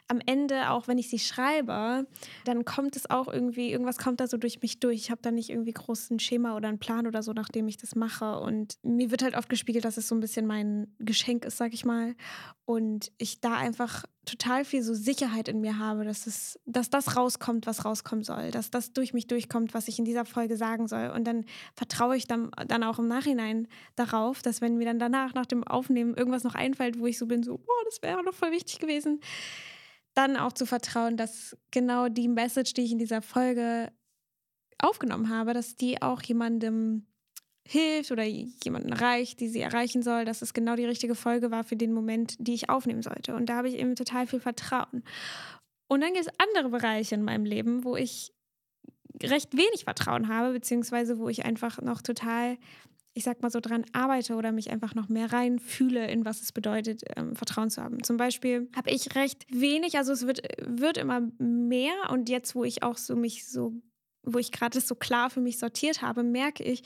am 0.09 0.21
Ende, 0.25 0.71
auch 0.71 0.89
wenn 0.89 0.99
ich 0.99 1.11
sie 1.11 1.19
schreibe, 1.19 2.07
dann 2.45 2.65
kommt 2.65 2.97
es 2.97 3.11
auch 3.11 3.29
irgendwie, 3.29 3.71
irgendwas 3.71 3.99
kommt 3.99 4.21
da 4.21 4.27
so 4.27 4.37
durch 4.37 4.63
mich 4.63 4.81
durch. 4.81 4.97
Ich 4.97 5.11
habe 5.11 5.23
da 5.23 5.31
nicht 5.31 5.51
irgendwie 5.51 5.73
großen 5.73 6.19
Schema 6.19 6.57
oder 6.57 6.69
einen 6.69 6.79
Plan 6.79 7.07
oder 7.07 7.23
so, 7.23 7.33
nachdem 7.33 7.69
ich 7.69 7.77
das 7.77 7.95
mache. 7.95 8.39
Und 8.39 8.79
mir 8.83 9.11
wird 9.11 9.23
halt 9.23 9.37
oft 9.37 9.49
gespiegelt, 9.49 9.85
dass 9.85 9.97
es 9.97 10.09
so 10.09 10.15
ein 10.15 10.21
bisschen 10.21 10.47
mein 10.47 10.95
Geschenk 10.99 11.45
ist, 11.45 11.57
sag 11.57 11.75
ich 11.75 11.85
mal. 11.85 12.15
Und 12.65 13.13
ich 13.19 13.41
da 13.41 13.57
einfach 13.57 14.05
total 14.27 14.65
viel 14.65 14.83
so 14.83 14.93
Sicherheit 14.93 15.49
in 15.49 15.61
mir 15.61 15.79
habe, 15.79 16.05
dass, 16.05 16.27
es, 16.27 16.59
dass 16.67 16.91
das 16.91 17.17
rauskommt, 17.17 17.67
was 17.67 17.85
rauskommen 17.85 18.25
soll, 18.25 18.51
dass 18.51 18.71
das 18.71 18.93
durch 18.93 19.15
mich 19.15 19.29
durchkommt, 19.29 19.73
was 19.73 19.89
ich 19.89 19.99
in 19.99 20.05
dieser 20.05 20.25
Folge 20.25 20.57
sagen 20.57 20.89
soll. 20.89 21.11
Und 21.11 21.25
dann 21.25 21.45
vertraue 21.75 22.17
ich 22.17 22.27
dann, 22.27 22.51
dann 22.67 22.83
auch 22.83 22.99
im 22.99 23.07
Nachhinein 23.07 23.69
darauf, 23.95 24.43
dass 24.43 24.61
wenn 24.61 24.77
mir 24.77 24.85
dann 24.85 24.99
danach, 24.99 25.26
nach 25.35 25.47
dem 25.47 25.65
Aufnehmen, 25.65 26.15
irgendwas 26.15 26.45
noch 26.45 26.55
einfällt, 26.55 26.99
wo 26.99 27.07
ich 27.07 27.19
so 27.19 27.27
bin, 27.27 27.43
so, 27.43 27.59
boah, 27.59 27.85
das 27.85 28.03
wäre 28.03 28.23
doch 28.25 28.35
voll 28.35 28.53
wichtig 28.53 28.79
gewesen, 28.79 29.21
dann 30.15 30.37
auch 30.37 30.53
zu 30.53 30.67
vertrauen, 30.67 31.17
dass 31.17 31.57
genau 31.71 32.09
die 32.09 32.29
Message, 32.29 32.75
die 32.75 32.83
ich 32.83 32.93
in 32.93 32.99
dieser 32.99 33.23
Folge 33.23 33.93
aufgenommen 34.79 35.29
habe, 35.29 35.55
dass 35.55 35.77
die 35.77 36.01
auch 36.03 36.23
jemandem 36.23 37.07
hilft 37.67 38.13
oder 38.13 38.23
jemanden 38.23 38.91
erreicht, 38.91 39.41
die 39.41 39.49
sie 39.49 39.61
erreichen 39.61 40.03
soll, 40.03 40.25
dass 40.25 40.43
es 40.43 40.55
genau 40.55 40.77
die 40.77 40.85
richtige 40.85 41.15
Folge 41.15 41.51
war 41.51 41.65
für 41.65 41.77
den 41.77 41.93
Moment, 41.93 42.37
die 42.39 42.55
ich 42.55 42.71
aufnehmen 42.71 43.03
sollte. 43.03 43.35
Und 43.35 43.47
da 43.47 43.57
habe 43.57 43.69
ich 43.69 43.77
eben 43.77 43.97
total 43.97 44.27
viel 44.27 44.41
Vertrauen. 44.41 45.03
Und 45.89 46.01
dann 46.01 46.13
gibt 46.13 46.27
es 46.27 46.33
andere 46.39 46.71
Bereiche 46.71 47.15
in 47.15 47.23
meinem 47.23 47.45
Leben, 47.45 47.85
wo 47.85 47.97
ich 47.97 48.33
recht 49.23 49.57
wenig 49.57 49.85
Vertrauen 49.85 50.29
habe, 50.29 50.53
beziehungsweise 50.53 51.19
wo 51.19 51.29
ich 51.29 51.45
einfach 51.45 51.81
noch 51.81 52.03
total, 52.03 52.59
ich 53.17 53.25
sag 53.25 53.41
mal 53.41 53.51
so, 53.51 53.61
dran 53.61 53.87
arbeite 53.93 54.35
oder 54.35 54.53
mich 54.53 54.71
einfach 54.71 54.95
noch 54.95 55.09
mehr 55.09 55.33
reinfühle, 55.33 56.07
in 56.07 56.27
was 56.27 56.43
es 56.43 56.53
bedeutet, 56.53 57.01
ähm, 57.17 57.35
Vertrauen 57.35 57.71
zu 57.71 57.83
haben. 57.83 58.03
Zum 58.03 58.19
Beispiel 58.19 58.69
habe 58.77 58.91
ich 58.91 59.15
recht 59.15 59.47
wenig, 59.49 59.97
also 59.97 60.13
es 60.13 60.27
wird, 60.27 60.43
wird 60.59 60.99
immer 60.99 61.23
mehr 61.39 61.95
und 62.11 62.29
jetzt, 62.29 62.55
wo 62.55 62.63
ich 62.63 62.83
auch 62.83 62.99
so 62.99 63.17
mich 63.17 63.49
so, 63.49 63.73
wo 64.23 64.39
ich 64.39 64.53
gerade 64.53 64.83
so 64.83 64.95
klar 64.95 65.31
für 65.31 65.41
mich 65.41 65.59
sortiert 65.59 66.03
habe, 66.03 66.25
merke 66.25 66.63
ich, 66.63 66.83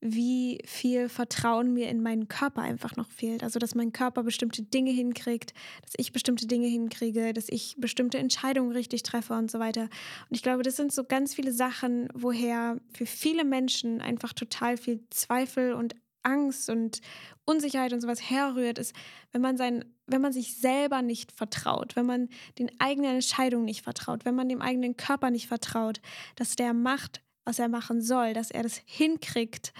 wie 0.00 0.60
viel 0.64 1.08
Vertrauen 1.08 1.72
mir 1.72 1.88
in 1.88 2.02
meinen 2.02 2.28
Körper 2.28 2.62
einfach 2.62 2.96
noch 2.96 3.10
fehlt. 3.10 3.42
Also, 3.42 3.58
dass 3.58 3.74
mein 3.74 3.92
Körper 3.92 4.22
bestimmte 4.22 4.62
Dinge 4.62 4.92
hinkriegt, 4.92 5.52
dass 5.82 5.92
ich 5.96 6.12
bestimmte 6.12 6.46
Dinge 6.46 6.68
hinkriege, 6.68 7.32
dass 7.32 7.48
ich 7.48 7.76
bestimmte 7.78 8.18
Entscheidungen 8.18 8.72
richtig 8.72 9.02
treffe 9.02 9.34
und 9.34 9.50
so 9.50 9.58
weiter. 9.58 9.82
Und 9.82 10.36
ich 10.36 10.42
glaube, 10.42 10.62
das 10.62 10.76
sind 10.76 10.92
so 10.92 11.04
ganz 11.04 11.34
viele 11.34 11.52
Sachen, 11.52 12.08
woher 12.14 12.80
für 12.92 13.06
viele 13.06 13.44
Menschen 13.44 14.00
einfach 14.00 14.32
total 14.32 14.76
viel 14.76 15.04
Zweifel 15.10 15.72
und 15.72 15.94
Angst 16.22 16.68
und 16.68 17.00
Unsicherheit 17.44 17.92
und 17.92 18.00
sowas 18.00 18.20
herrührt, 18.20 18.78
ist, 18.78 18.94
wenn 19.32 19.40
man 19.40 19.56
sein, 19.56 19.84
wenn 20.06 20.20
man 20.20 20.32
sich 20.32 20.56
selber 20.58 21.02
nicht 21.02 21.32
vertraut, 21.32 21.96
wenn 21.96 22.06
man 22.06 22.28
den 22.58 22.70
eigenen 22.78 23.14
Entscheidungen 23.16 23.64
nicht 23.64 23.82
vertraut, 23.82 24.24
wenn 24.24 24.34
man 24.34 24.48
dem 24.48 24.60
eigenen 24.60 24.96
Körper 24.96 25.30
nicht 25.30 25.48
vertraut, 25.48 26.00
dass 26.36 26.56
der 26.56 26.74
macht, 26.74 27.22
was 27.48 27.58
er 27.58 27.68
machen 27.68 28.02
soll, 28.02 28.34
dass 28.34 28.50
er 28.50 28.62
das 28.62 28.82
hinkriegt, 28.84 29.72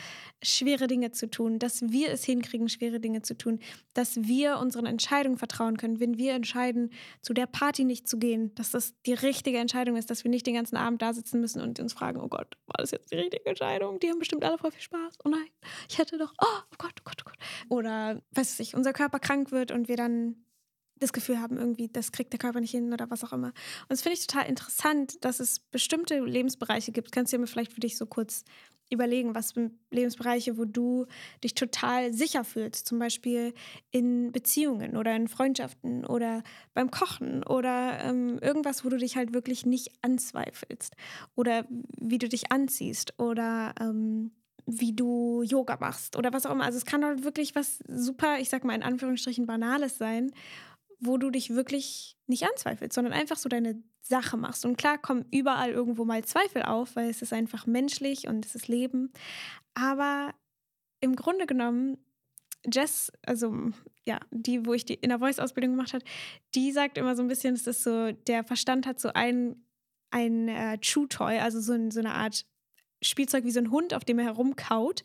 schwere 0.42 0.86
Dinge 0.86 1.12
zu 1.12 1.28
tun, 1.28 1.58
dass 1.58 1.82
wir 1.82 2.10
es 2.10 2.24
hinkriegen, 2.24 2.70
schwere 2.70 2.98
Dinge 2.98 3.20
zu 3.20 3.36
tun, 3.36 3.60
dass 3.92 4.16
wir 4.16 4.58
unseren 4.58 4.86
Entscheidungen 4.86 5.36
vertrauen 5.36 5.76
können, 5.76 6.00
wenn 6.00 6.16
wir 6.16 6.32
entscheiden, 6.32 6.90
zu 7.20 7.34
der 7.34 7.46
Party 7.46 7.84
nicht 7.84 8.08
zu 8.08 8.18
gehen, 8.18 8.54
dass 8.54 8.70
das 8.70 8.94
die 9.04 9.12
richtige 9.12 9.58
Entscheidung 9.58 9.96
ist, 9.96 10.08
dass 10.08 10.24
wir 10.24 10.30
nicht 10.30 10.46
den 10.46 10.54
ganzen 10.54 10.76
Abend 10.76 11.02
da 11.02 11.12
sitzen 11.12 11.40
müssen 11.42 11.60
und 11.60 11.78
uns 11.78 11.92
fragen, 11.92 12.20
oh 12.20 12.28
Gott, 12.28 12.56
war 12.66 12.76
das 12.78 12.90
jetzt 12.90 13.12
die 13.12 13.16
richtige 13.16 13.44
Entscheidung? 13.44 14.00
Die 14.00 14.08
haben 14.08 14.18
bestimmt 14.18 14.44
alle 14.44 14.56
voll 14.56 14.70
viel 14.70 14.80
Spaß. 14.80 15.18
Oh 15.24 15.28
nein, 15.28 15.48
ich 15.90 15.98
hätte 15.98 16.16
doch, 16.16 16.32
oh, 16.40 16.46
oh 16.46 16.76
Gott, 16.78 16.94
oh 17.00 17.04
Gott, 17.04 17.20
oh 17.20 17.24
Gott. 17.26 17.38
Oder, 17.68 18.22
weiß 18.32 18.60
ich, 18.60 18.74
unser 18.74 18.94
Körper 18.94 19.18
krank 19.18 19.52
wird 19.52 19.72
und 19.72 19.88
wir 19.88 19.96
dann 19.96 20.36
das 21.00 21.12
Gefühl 21.12 21.40
haben, 21.40 21.56
irgendwie, 21.56 21.88
das 21.88 22.12
kriegt 22.12 22.32
der 22.32 22.38
Körper 22.38 22.60
nicht 22.60 22.70
hin 22.70 22.92
oder 22.92 23.10
was 23.10 23.24
auch 23.24 23.32
immer. 23.32 23.48
Und 23.48 23.90
das 23.90 24.02
finde 24.02 24.18
ich 24.18 24.26
total 24.26 24.46
interessant, 24.48 25.24
dass 25.24 25.40
es 25.40 25.60
bestimmte 25.60 26.20
Lebensbereiche 26.20 26.92
gibt. 26.92 27.12
Kannst 27.12 27.32
du 27.32 27.38
dir 27.38 27.46
vielleicht 27.46 27.72
für 27.72 27.80
dich 27.80 27.96
so 27.96 28.06
kurz 28.06 28.44
überlegen, 28.90 29.34
was 29.34 29.54
Lebensbereiche, 29.90 30.56
wo 30.56 30.64
du 30.64 31.06
dich 31.44 31.54
total 31.54 32.12
sicher 32.12 32.44
fühlst, 32.44 32.86
zum 32.86 32.98
Beispiel 32.98 33.52
in 33.90 34.32
Beziehungen 34.32 34.96
oder 34.96 35.14
in 35.14 35.28
Freundschaften 35.28 36.06
oder 36.06 36.42
beim 36.74 36.90
Kochen 36.90 37.44
oder 37.44 37.98
ähm, 38.02 38.38
irgendwas, 38.40 38.84
wo 38.84 38.88
du 38.88 38.96
dich 38.96 39.16
halt 39.16 39.34
wirklich 39.34 39.66
nicht 39.66 39.90
anzweifelst 40.02 40.94
oder 41.34 41.66
wie 41.98 42.18
du 42.18 42.28
dich 42.28 42.50
anziehst 42.50 43.18
oder 43.18 43.74
ähm, 43.80 44.30
wie 44.64 44.92
du 44.92 45.42
Yoga 45.42 45.78
machst 45.80 46.16
oder 46.16 46.32
was 46.32 46.44
auch 46.44 46.52
immer. 46.52 46.64
Also 46.64 46.76
es 46.76 46.84
kann 46.84 47.04
halt 47.04 47.24
wirklich 47.24 47.54
was 47.54 47.78
super, 47.88 48.38
ich 48.38 48.50
sag 48.50 48.64
mal 48.64 48.74
in 48.74 48.82
Anführungsstrichen 48.82 49.46
banales 49.46 49.98
sein 49.98 50.30
wo 51.00 51.16
du 51.16 51.30
dich 51.30 51.50
wirklich 51.50 52.16
nicht 52.26 52.44
anzweifelst, 52.44 52.94
sondern 52.94 53.12
einfach 53.12 53.36
so 53.36 53.48
deine 53.48 53.82
Sache 54.02 54.36
machst. 54.36 54.64
Und 54.64 54.76
klar 54.76 54.98
kommen 54.98 55.26
überall 55.30 55.70
irgendwo 55.70 56.04
mal 56.04 56.24
Zweifel 56.24 56.62
auf, 56.62 56.96
weil 56.96 57.10
es 57.10 57.22
ist 57.22 57.32
einfach 57.32 57.66
menschlich 57.66 58.26
und 58.26 58.44
es 58.44 58.54
ist 58.54 58.68
Leben. 58.68 59.12
Aber 59.74 60.34
im 61.00 61.14
Grunde 61.14 61.46
genommen, 61.46 61.98
Jess, 62.72 63.12
also 63.24 63.70
ja, 64.04 64.18
die, 64.30 64.66
wo 64.66 64.72
ich 64.72 64.84
die 64.84 64.94
Inner 64.94 65.18
Voice-Ausbildung 65.18 65.72
gemacht 65.72 65.92
habe, 65.92 66.04
die 66.54 66.72
sagt 66.72 66.98
immer 66.98 67.14
so 67.14 67.22
ein 67.22 67.28
bisschen, 67.28 67.54
es 67.54 67.66
ist 67.66 67.84
so, 67.84 68.12
der 68.12 68.42
Verstand 68.42 68.86
hat 68.86 68.98
so 68.98 69.10
ein, 69.14 69.62
ein 70.10 70.48
äh, 70.48 70.78
True 70.78 71.08
Toy, 71.08 71.38
also 71.38 71.60
so, 71.60 71.90
so 71.90 72.00
eine 72.00 72.14
Art 72.14 72.46
Spielzeug 73.02 73.44
wie 73.44 73.50
so 73.50 73.60
ein 73.60 73.70
Hund, 73.70 73.94
auf 73.94 74.04
dem 74.04 74.18
er 74.18 74.26
herumkaut, 74.26 75.02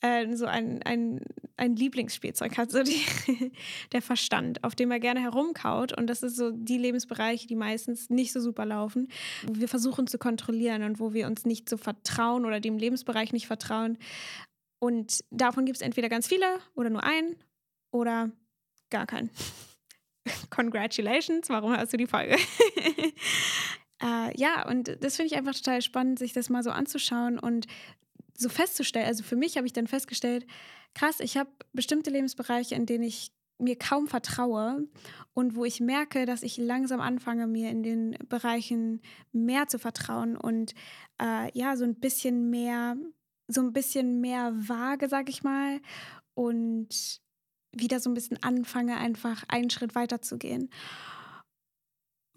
äh, 0.00 0.34
so 0.34 0.46
ein, 0.46 0.82
ein, 0.82 1.20
ein 1.56 1.76
Lieblingsspielzeug 1.76 2.56
hat, 2.56 2.70
so 2.70 2.82
die, 2.84 3.52
der 3.92 4.02
Verstand, 4.02 4.62
auf 4.64 4.74
dem 4.74 4.90
er 4.90 5.00
gerne 5.00 5.20
herumkaut. 5.20 5.96
Und 5.96 6.06
das 6.08 6.22
ist 6.22 6.36
so 6.36 6.50
die 6.50 6.78
Lebensbereiche, 6.78 7.46
die 7.46 7.56
meistens 7.56 8.10
nicht 8.10 8.32
so 8.32 8.40
super 8.40 8.66
laufen, 8.66 9.08
wo 9.46 9.60
wir 9.60 9.68
versuchen 9.68 10.06
zu 10.06 10.18
kontrollieren 10.18 10.82
und 10.82 11.00
wo 11.00 11.12
wir 11.12 11.26
uns 11.26 11.44
nicht 11.44 11.68
so 11.68 11.76
vertrauen 11.76 12.44
oder 12.44 12.60
dem 12.60 12.78
Lebensbereich 12.78 13.32
nicht 13.32 13.46
vertrauen. 13.46 13.98
Und 14.78 15.24
davon 15.30 15.66
gibt 15.66 15.76
es 15.76 15.82
entweder 15.82 16.08
ganz 16.08 16.26
viele 16.26 16.46
oder 16.74 16.90
nur 16.90 17.04
einen 17.04 17.36
oder 17.90 18.30
gar 18.90 19.06
keinen. 19.06 19.30
Congratulations, 20.50 21.48
warum 21.48 21.76
hörst 21.76 21.92
du 21.92 21.96
die 21.96 22.06
Folge? 22.06 22.36
Äh, 24.02 24.38
ja, 24.38 24.68
und 24.68 24.96
das 25.00 25.16
finde 25.16 25.32
ich 25.32 25.36
einfach 25.36 25.54
total 25.54 25.82
spannend, 25.82 26.18
sich 26.18 26.32
das 26.32 26.48
mal 26.48 26.62
so 26.62 26.70
anzuschauen 26.70 27.38
und 27.38 27.66
so 28.36 28.48
festzustellen, 28.48 29.06
also 29.06 29.22
für 29.22 29.36
mich 29.36 29.56
habe 29.56 29.66
ich 29.66 29.72
dann 29.72 29.86
festgestellt, 29.86 30.46
krass, 30.94 31.20
ich 31.20 31.36
habe 31.36 31.50
bestimmte 31.72 32.10
Lebensbereiche, 32.10 32.74
in 32.74 32.86
denen 32.86 33.04
ich 33.04 33.32
mir 33.58 33.76
kaum 33.76 34.08
vertraue 34.08 34.88
und 35.34 35.54
wo 35.54 35.66
ich 35.66 35.80
merke, 35.80 36.24
dass 36.24 36.42
ich 36.42 36.56
langsam 36.56 37.00
anfange, 37.00 37.46
mir 37.46 37.70
in 37.70 37.82
den 37.82 38.16
Bereichen 38.28 39.02
mehr 39.32 39.68
zu 39.68 39.78
vertrauen 39.78 40.36
und 40.36 40.72
äh, 41.20 41.56
ja, 41.56 41.76
so 41.76 41.84
ein 41.84 41.96
bisschen 41.96 42.48
mehr, 42.48 42.96
so 43.48 43.60
ein 43.60 43.74
bisschen 43.74 44.20
mehr 44.22 44.52
vage, 44.54 45.08
sag 45.08 45.28
ich 45.28 45.42
mal, 45.42 45.80
und 46.34 47.20
wieder 47.72 48.00
so 48.00 48.10
ein 48.10 48.14
bisschen 48.14 48.42
anfange, 48.42 48.96
einfach 48.96 49.44
einen 49.48 49.70
Schritt 49.70 49.94
weiter 49.94 50.22
zu 50.22 50.38
gehen. 50.38 50.70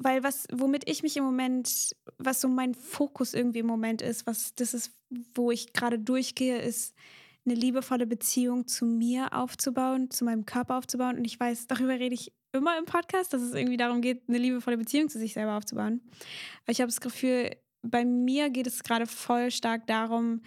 Weil 0.03 0.23
was, 0.23 0.47
womit 0.51 0.89
ich 0.89 1.01
mich 1.01 1.15
im 1.15 1.23
Moment, 1.23 1.95
was 2.17 2.41
so 2.41 2.49
mein 2.49 2.75
Fokus 2.75 3.33
irgendwie 3.33 3.59
im 3.59 3.67
Moment 3.67 4.01
ist, 4.01 4.27
was 4.27 4.53
das 4.55 4.73
ist, 4.73 4.91
wo 5.33 5.49
ich 5.49 5.71
gerade 5.71 5.97
durchgehe, 5.97 6.61
ist 6.61 6.93
eine 7.45 7.55
liebevolle 7.55 8.05
Beziehung 8.05 8.67
zu 8.67 8.85
mir 8.85 9.33
aufzubauen, 9.33 10.11
zu 10.11 10.25
meinem 10.25 10.45
Körper 10.45 10.77
aufzubauen. 10.77 11.17
Und 11.17 11.25
ich 11.25 11.39
weiß, 11.39 11.67
darüber 11.67 11.93
rede 11.93 12.15
ich 12.15 12.33
immer 12.51 12.77
im 12.77 12.85
Podcast, 12.85 13.33
dass 13.33 13.41
es 13.41 13.53
irgendwie 13.53 13.77
darum 13.77 14.01
geht, 14.01 14.23
eine 14.27 14.37
liebevolle 14.37 14.77
Beziehung 14.77 15.09
zu 15.09 15.19
sich 15.19 15.33
selber 15.33 15.57
aufzubauen. 15.57 16.01
Aber 16.63 16.71
ich 16.71 16.81
habe 16.81 16.89
das 16.89 17.01
Gefühl, 17.01 17.51
bei 17.81 18.05
mir 18.05 18.49
geht 18.49 18.67
es 18.67 18.83
gerade 18.83 19.07
voll 19.07 19.51
stark 19.51 19.87
darum, 19.87 20.41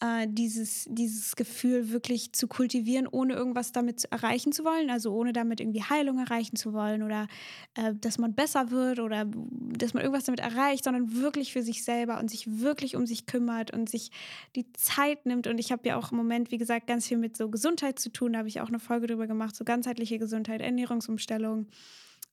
äh, 0.00 0.26
dieses, 0.28 0.86
dieses 0.90 1.36
Gefühl 1.36 1.90
wirklich 1.90 2.32
zu 2.32 2.48
kultivieren, 2.48 3.06
ohne 3.06 3.34
irgendwas 3.34 3.72
damit 3.72 4.04
erreichen 4.04 4.52
zu 4.52 4.62
wollen, 4.64 4.90
also 4.90 5.12
ohne 5.14 5.32
damit 5.32 5.60
irgendwie 5.60 5.82
Heilung 5.82 6.18
erreichen 6.18 6.56
zu 6.56 6.74
wollen 6.74 7.02
oder 7.02 7.28
äh, 7.74 7.94
dass 7.94 8.18
man 8.18 8.34
besser 8.34 8.70
wird 8.70 9.00
oder 9.00 9.24
dass 9.24 9.94
man 9.94 10.02
irgendwas 10.02 10.24
damit 10.24 10.40
erreicht, 10.40 10.84
sondern 10.84 11.14
wirklich 11.14 11.52
für 11.52 11.62
sich 11.62 11.82
selber 11.82 12.18
und 12.18 12.30
sich 12.30 12.60
wirklich 12.60 12.94
um 12.94 13.06
sich 13.06 13.24
kümmert 13.26 13.72
und 13.72 13.88
sich 13.88 14.10
die 14.54 14.70
Zeit 14.74 15.24
nimmt. 15.24 15.46
Und 15.46 15.58
ich 15.58 15.72
habe 15.72 15.88
ja 15.88 15.96
auch 15.96 16.12
im 16.12 16.18
Moment, 16.18 16.50
wie 16.50 16.58
gesagt, 16.58 16.86
ganz 16.86 17.06
viel 17.06 17.16
mit 17.16 17.36
so 17.36 17.48
Gesundheit 17.48 17.98
zu 17.98 18.10
tun. 18.10 18.34
Da 18.34 18.40
habe 18.40 18.48
ich 18.48 18.60
auch 18.60 18.68
eine 18.68 18.80
Folge 18.80 19.06
drüber 19.06 19.26
gemacht, 19.26 19.56
so 19.56 19.64
ganzheitliche 19.64 20.18
Gesundheit, 20.18 20.60
Ernährungsumstellung. 20.60 21.68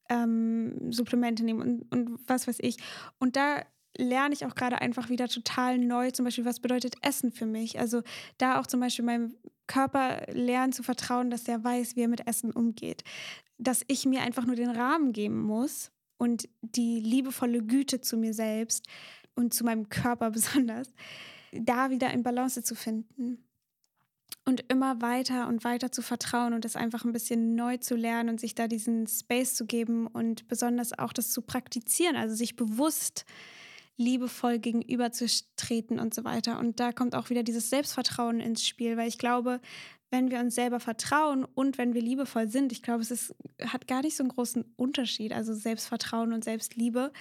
Ähm, 0.10 0.92
Supplemente 0.92 1.46
nehmen 1.46 1.62
und, 1.62 1.92
und 1.94 2.20
was 2.28 2.46
weiß 2.46 2.58
ich. 2.60 2.76
Und 3.20 3.38
da 3.38 3.64
lerne 3.98 4.34
ich 4.34 4.46
auch 4.46 4.56
gerade 4.56 4.82
einfach 4.82 5.10
wieder 5.10 5.28
total 5.28 5.78
neu, 5.78 6.12
zum 6.12 6.26
Beispiel, 6.26 6.46
was 6.46 6.60
bedeutet 6.60 6.96
Essen 7.02 7.32
für 7.32 7.46
mich. 7.46 7.80
Also 7.80 8.02
da 8.38 8.60
auch 8.60 8.68
zum 8.68 8.80
Beispiel 8.80 9.06
meinem 9.06 9.36
Körper 9.68 10.24
lernen 10.32 10.74
zu 10.74 10.84
vertrauen, 10.84 11.30
dass 11.30 11.44
der 11.44 11.64
weiß, 11.64 11.96
wie 11.96 12.02
er 12.02 12.08
mit 12.08 12.28
Essen 12.28 12.52
umgeht. 12.52 13.04
Dass 13.58 13.84
ich 13.88 14.06
mir 14.06 14.22
einfach 14.22 14.46
nur 14.46 14.56
den 14.56 14.70
Rahmen 14.70 15.14
geben 15.14 15.42
muss 15.42 15.92
und 16.18 16.50
die 16.62 17.00
liebevolle 17.00 17.62
Güte 17.62 18.02
zu 18.02 18.18
mir 18.18 18.34
selbst 18.34 18.88
und 19.36 19.54
zu 19.54 19.64
meinem 19.64 19.90
Körper 19.90 20.32
besonders, 20.32 20.90
da 21.52 21.90
wieder 21.90 22.12
in 22.12 22.24
Balance 22.24 22.64
zu 22.64 22.76
finden. 22.76 23.44
Und 24.46 24.66
immer 24.68 25.02
weiter 25.02 25.48
und 25.48 25.64
weiter 25.64 25.92
zu 25.94 26.02
vertrauen 26.02 26.54
und 26.54 26.66
das 26.66 26.76
einfach 26.76 27.06
ein 27.06 27.14
bisschen 27.14 27.56
neu 27.56 27.78
zu 27.78 27.96
lernen 27.96 28.28
und 28.28 28.42
sich 28.42 28.56
da 28.56 28.68
diesen 28.68 29.08
Space 29.08 29.56
zu 29.56 29.66
geben 29.66 30.06
und 30.06 30.50
besonders 30.50 30.98
auch 30.98 31.14
das 31.14 31.32
zu 31.32 31.42
praktizieren, 31.42 32.18
also 32.18 32.36
sich 32.36 32.58
bewusst 32.58 33.26
liebevoll 33.98 34.60
gegenüberzutreten 34.60 36.00
und 36.00 36.14
so 36.14 36.24
weiter. 36.24 36.60
Und 36.60 36.80
da 36.80 36.92
kommt 36.92 37.16
auch 37.16 37.30
wieder 37.30 37.44
dieses 37.44 37.70
Selbstvertrauen 37.70 38.40
ins 38.40 38.66
Spiel, 38.66 38.98
weil 38.98 39.08
ich 39.08 39.18
glaube, 39.18 39.60
wenn 40.10 40.30
wir 40.30 40.40
uns 40.40 40.56
selber 40.56 40.80
vertrauen 40.80 41.44
und 41.44 41.78
wenn 41.78 41.94
wir 41.94 42.02
liebevoll 42.02 42.48
sind, 42.48 42.72
ich 42.72 42.84
glaube, 42.84 43.02
es 43.02 43.12
ist, 43.12 43.36
hat 43.66 43.88
gar 43.88 44.02
nicht 44.02 44.16
so 44.16 44.24
einen 44.24 44.32
großen 44.32 44.64
Unterschied, 44.76 45.34
also 45.34 45.54
Selbstvertrauen 45.54 46.34
und 46.34 46.44
Selbstliebe, 46.44 47.12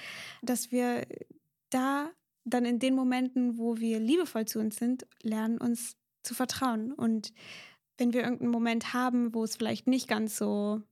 dass 0.42 0.72
wir 0.72 1.06
da 1.70 2.10
dann 2.44 2.64
in 2.64 2.78
den 2.78 2.94
Momenten, 2.94 3.56
wo 3.56 3.78
wir 3.78 3.98
liebevoll 4.00 4.46
zu 4.46 4.58
uns 4.58 4.76
sind, 4.76 5.06
lernen 5.22 5.58
uns 5.58 5.96
zu 6.22 6.34
vertrauen. 6.34 6.92
Und 6.92 7.32
wenn 7.98 8.12
wir 8.12 8.22
irgendeinen 8.22 8.50
Moment 8.50 8.92
haben, 8.92 9.34
wo 9.34 9.44
es 9.44 9.56
vielleicht 9.56 9.86
nicht 9.86 10.08
ganz 10.08 10.36
so, 10.36 10.82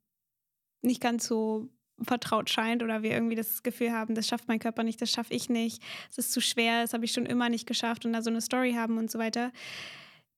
nicht 0.82 1.00
ganz 1.00 1.26
so 1.26 1.68
vertraut 2.02 2.50
scheint 2.50 2.82
oder 2.82 3.02
wir 3.02 3.10
irgendwie 3.12 3.36
das 3.36 3.62
Gefühl 3.62 3.92
haben, 3.92 4.14
das 4.14 4.26
schafft 4.26 4.48
mein 4.48 4.58
Körper 4.58 4.82
nicht, 4.82 5.00
das 5.00 5.10
schaffe 5.10 5.34
ich 5.34 5.48
nicht, 5.48 5.82
es 6.10 6.18
ist 6.18 6.32
zu 6.32 6.40
schwer, 6.40 6.82
das 6.82 6.94
habe 6.94 7.04
ich 7.04 7.12
schon 7.12 7.26
immer 7.26 7.48
nicht 7.48 7.66
geschafft 7.66 8.04
und 8.04 8.12
da 8.12 8.22
so 8.22 8.30
eine 8.30 8.40
Story 8.40 8.72
haben 8.72 8.98
und 8.98 9.10
so 9.10 9.18
weiter, 9.18 9.52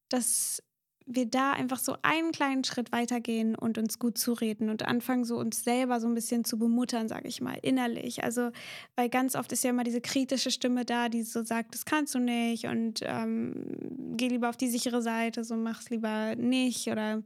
dass 0.08 0.62
wir 1.06 1.26
da 1.26 1.52
einfach 1.52 1.78
so 1.78 1.96
einen 2.02 2.32
kleinen 2.32 2.64
Schritt 2.64 2.92
weitergehen 2.92 3.54
und 3.54 3.78
uns 3.78 3.98
gut 3.98 4.18
zureden 4.18 4.70
und 4.70 4.86
anfangen, 4.86 5.24
so 5.24 5.36
uns 5.36 5.64
selber 5.64 6.00
so 6.00 6.06
ein 6.06 6.14
bisschen 6.14 6.44
zu 6.44 6.58
bemuttern, 6.58 7.08
sage 7.08 7.28
ich 7.28 7.40
mal, 7.40 7.58
innerlich. 7.62 8.22
Also, 8.22 8.50
weil 8.96 9.08
ganz 9.08 9.34
oft 9.34 9.50
ist 9.52 9.64
ja 9.64 9.70
immer 9.70 9.84
diese 9.84 10.00
kritische 10.00 10.50
Stimme 10.50 10.84
da, 10.84 11.08
die 11.08 11.22
so 11.22 11.42
sagt, 11.44 11.74
das 11.74 11.84
kannst 11.84 12.14
du 12.14 12.18
nicht 12.18 12.66
und 12.66 13.00
ähm, 13.02 14.16
geh 14.16 14.28
lieber 14.28 14.48
auf 14.48 14.56
die 14.56 14.68
sichere 14.68 15.02
Seite, 15.02 15.44
so 15.44 15.56
mach's 15.56 15.90
lieber 15.90 16.36
nicht 16.36 16.88
oder 16.88 17.22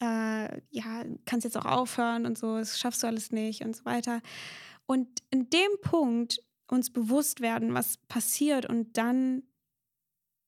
äh, 0.00 0.60
ja, 0.70 1.04
kannst 1.24 1.44
jetzt 1.44 1.56
auch 1.56 1.64
aufhören 1.64 2.26
und 2.26 2.36
so, 2.38 2.58
das 2.58 2.78
schaffst 2.78 3.02
du 3.02 3.06
alles 3.06 3.32
nicht 3.32 3.62
und 3.62 3.74
so 3.74 3.84
weiter. 3.84 4.20
Und 4.86 5.08
in 5.30 5.50
dem 5.50 5.70
Punkt 5.82 6.40
uns 6.68 6.90
bewusst 6.90 7.40
werden, 7.40 7.74
was 7.74 7.96
passiert 8.08 8.66
und 8.66 8.96
dann 8.96 9.42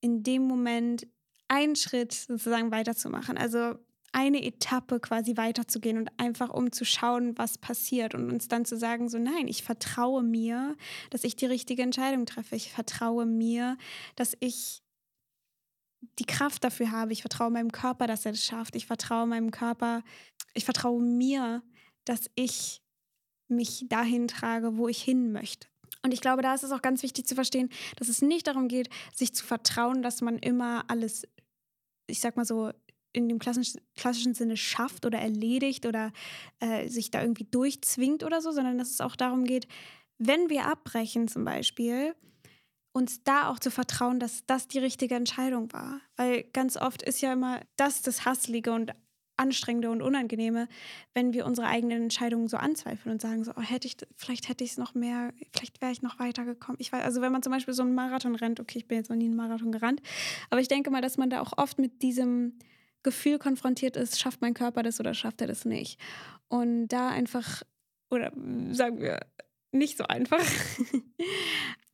in 0.01 0.23
dem 0.23 0.43
Moment 0.43 1.07
einen 1.49 1.77
Schritt 1.77 2.13
sozusagen 2.13 2.71
weiterzumachen. 2.71 3.39
Also 3.39 3.75
eine 4.13 4.43
Etappe 4.43 5.01
quasi 5.01 5.37
weiterzugehen 5.37 5.99
und 5.99 6.11
einfach 6.19 6.51
um 6.51 6.73
zu 6.73 6.85
schauen, 6.85 7.37
was 7.37 7.59
passiert 7.59 8.15
und 8.15 8.31
uns 8.31 8.49
dann 8.49 8.65
zu 8.65 8.77
sagen, 8.77 9.09
so 9.09 9.19
nein, 9.19 9.49
ich 9.49 9.63
vertraue 9.63 10.23
mir, 10.23 10.77
dass 11.11 11.25
ich 11.25 11.37
die 11.37 11.47
richtige 11.47 11.83
Entscheidung 11.83 12.27
treffe. 12.27 12.57
Ich 12.57 12.73
vertraue 12.73 13.27
mir, 13.27 13.77
dass 14.17 14.35
ich 14.41 14.83
die 16.19 16.27
Kraft 16.27 16.65
dafür 16.65 16.91
habe. 16.91 17.13
Ich 17.13 17.23
vertraue 17.23 17.51
meinem 17.51 17.73
Körper, 17.73 18.07
dass 18.07 18.25
er 18.25 18.33
das 18.33 18.45
schafft. 18.45 18.77
Ich 18.77 18.87
vertraue 18.87 19.27
meinem 19.27 19.51
Körper. 19.51 20.03
Ich 20.55 20.65
vertraue 20.65 21.03
mir, 21.03 21.63
dass 22.05 22.31
ich 22.35 22.83
mich 23.49 23.87
dahin 23.89 24.29
trage, 24.29 24.77
wo 24.77 24.89
ich 24.89 25.03
hin 25.03 25.33
möchte. 25.33 25.69
Und 26.03 26.15
ich 26.15 26.21
glaube, 26.21 26.43
da 26.43 26.55
ist 26.55 26.63
es 26.63 26.71
auch 26.71 26.83
ganz 26.83 27.03
wichtig 27.03 27.27
zu 27.27 27.35
verstehen, 27.35 27.71
dass 27.97 28.09
es 28.09 28.23
nicht 28.23 28.47
darum 28.47 28.69
geht, 28.69 28.89
sich 29.15 29.35
zu 29.35 29.45
vertrauen, 29.45 30.03
dass 30.03 30.21
man 30.21 30.39
immer 30.39 30.85
alles, 30.89 31.23
ich 32.07 32.21
sag 32.21 32.37
mal 32.37 32.45
so, 32.45 32.71
in 33.13 33.29
dem 33.29 33.39
klassischen, 33.39 34.35
Sinne 34.35 34.57
schafft 34.57 35.07
oder 35.07 35.19
erledigt 35.19 35.87
oder 35.87 36.13
äh, 36.61 36.89
sich 36.89 37.11
da 37.11 37.23
irgendwie 37.23 37.47
durchzwingt 37.51 38.23
oder 38.23 38.41
so, 38.41 38.53
sondern 38.53 38.79
dass 38.79 38.91
es 38.91 39.01
auch 39.01 39.17
darum 39.17 39.45
geht, 39.45 39.67
wenn 40.19 40.51
wir 40.51 40.67
abbrechen 40.67 41.27
zum 41.27 41.45
Beispiel, 41.45 42.15
uns 42.93 43.23
da 43.23 43.49
auch 43.49 43.59
zu 43.59 43.71
vertrauen, 43.71 44.19
dass 44.19 44.45
das 44.47 44.69
die 44.69 44.79
richtige 44.79 45.15
Entscheidung 45.15 45.73
war. 45.73 46.01
Weil 46.17 46.45
ganz 46.53 46.77
oft 46.77 47.03
ist 47.03 47.21
ja 47.21 47.33
immer 47.33 47.61
das 47.77 48.03
das 48.03 48.25
Hasslige 48.25 48.73
und 48.73 48.93
Anstrengende 49.39 49.91
und 49.91 50.03
Unangenehme, 50.03 50.69
wenn 51.15 51.33
wir 51.33 51.47
unsere 51.47 51.69
eigenen 51.69 52.03
Entscheidungen 52.03 52.49
so 52.49 52.57
anzweifeln 52.57 53.13
und 53.13 53.23
sagen 53.23 53.45
so, 53.45 53.53
oh, 53.57 53.61
hätte 53.61 53.87
ich, 53.87 53.97
vielleicht 54.17 54.49
hätte 54.49 54.65
ich 54.65 54.73
es 54.73 54.79
noch 54.79 54.95
mehr, 54.95 55.33
vielleicht 55.53 55.81
wäre 55.81 55.93
ich 55.93 56.03
noch 56.03 56.19
weitergekommen. 56.19 56.77
Ich 56.81 56.93
weiß, 56.93 57.05
also 57.05 57.21
wenn 57.21 57.33
man 57.33 57.43
zum 57.43 57.53
Beispiel 57.53 57.75
so 57.75 57.83
einen 57.83 57.95
Marathon 57.95 58.35
rennt, 58.35 58.61
okay, 58.61 58.79
ich 58.79 58.89
bin 58.89 58.99
jetzt 58.99 59.11
noch 59.11 59.17
nie 59.17 59.27
einen 59.27 59.37
Marathon 59.37 59.73
gerannt, 59.73 60.03
aber 60.51 60.61
ich 60.61 60.69
denke 60.69 60.91
mal, 60.91 61.01
dass 61.01 61.17
man 61.17 61.31
da 61.31 61.41
auch 61.41 61.53
oft 61.57 61.79
mit 61.79 62.03
diesem 62.03 62.59
Gefühl 63.05 63.39
konfrontiert 63.39 63.97
ist, 63.97 64.19
schafft 64.19 64.41
mein 64.41 64.55
Körper 64.55 64.83
das 64.83 64.99
oder 64.99 65.15
schafft 65.15 65.41
er 65.41 65.47
das 65.47 65.65
nicht? 65.65 66.01
Und 66.49 66.89
da 66.89 67.09
einfach, 67.09 67.63
oder 68.11 68.33
sagen 68.73 69.01
wir, 69.01 69.21
nicht 69.71 69.99
so 69.99 70.05
einfach, 70.05 70.43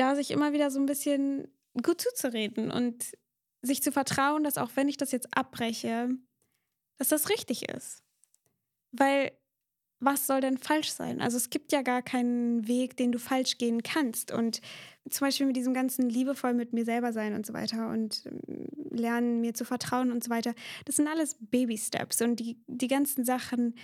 da 0.00 0.16
sich 0.16 0.30
immer 0.30 0.52
wieder 0.52 0.70
so 0.70 0.80
ein 0.80 0.86
bisschen 0.86 1.48
gut 1.82 2.00
zuzureden 2.00 2.70
und 2.70 3.12
sich 3.62 3.82
zu 3.82 3.92
vertrauen, 3.92 4.42
dass 4.42 4.58
auch 4.58 4.70
wenn 4.74 4.88
ich 4.88 4.96
das 4.96 5.12
jetzt 5.12 5.36
abbreche, 5.36 6.08
dass 6.98 7.08
das 7.08 7.28
richtig 7.28 7.68
ist. 7.68 8.02
Weil 8.92 9.32
was 10.02 10.26
soll 10.26 10.40
denn 10.40 10.56
falsch 10.56 10.90
sein? 10.90 11.20
Also 11.20 11.36
es 11.36 11.50
gibt 11.50 11.72
ja 11.72 11.82
gar 11.82 12.00
keinen 12.00 12.66
Weg, 12.66 12.96
den 12.96 13.12
du 13.12 13.18
falsch 13.18 13.58
gehen 13.58 13.82
kannst. 13.82 14.32
Und 14.32 14.62
zum 15.10 15.26
Beispiel 15.26 15.46
mit 15.46 15.56
diesem 15.56 15.74
ganzen 15.74 16.08
liebevoll 16.08 16.54
mit 16.54 16.72
mir 16.72 16.86
selber 16.86 17.12
sein 17.12 17.34
und 17.34 17.44
so 17.44 17.52
weiter 17.52 17.90
und 17.90 18.24
ähm, 18.26 18.66
lernen, 18.90 19.42
mir 19.42 19.52
zu 19.52 19.66
vertrauen 19.66 20.10
und 20.10 20.24
so 20.24 20.30
weiter, 20.30 20.54
das 20.86 20.96
sind 20.96 21.06
alles 21.06 21.36
Baby-Steps. 21.38 22.22
Und 22.22 22.40
die, 22.40 22.58
die 22.66 22.88
ganzen 22.88 23.26
Sachen, 23.26 23.74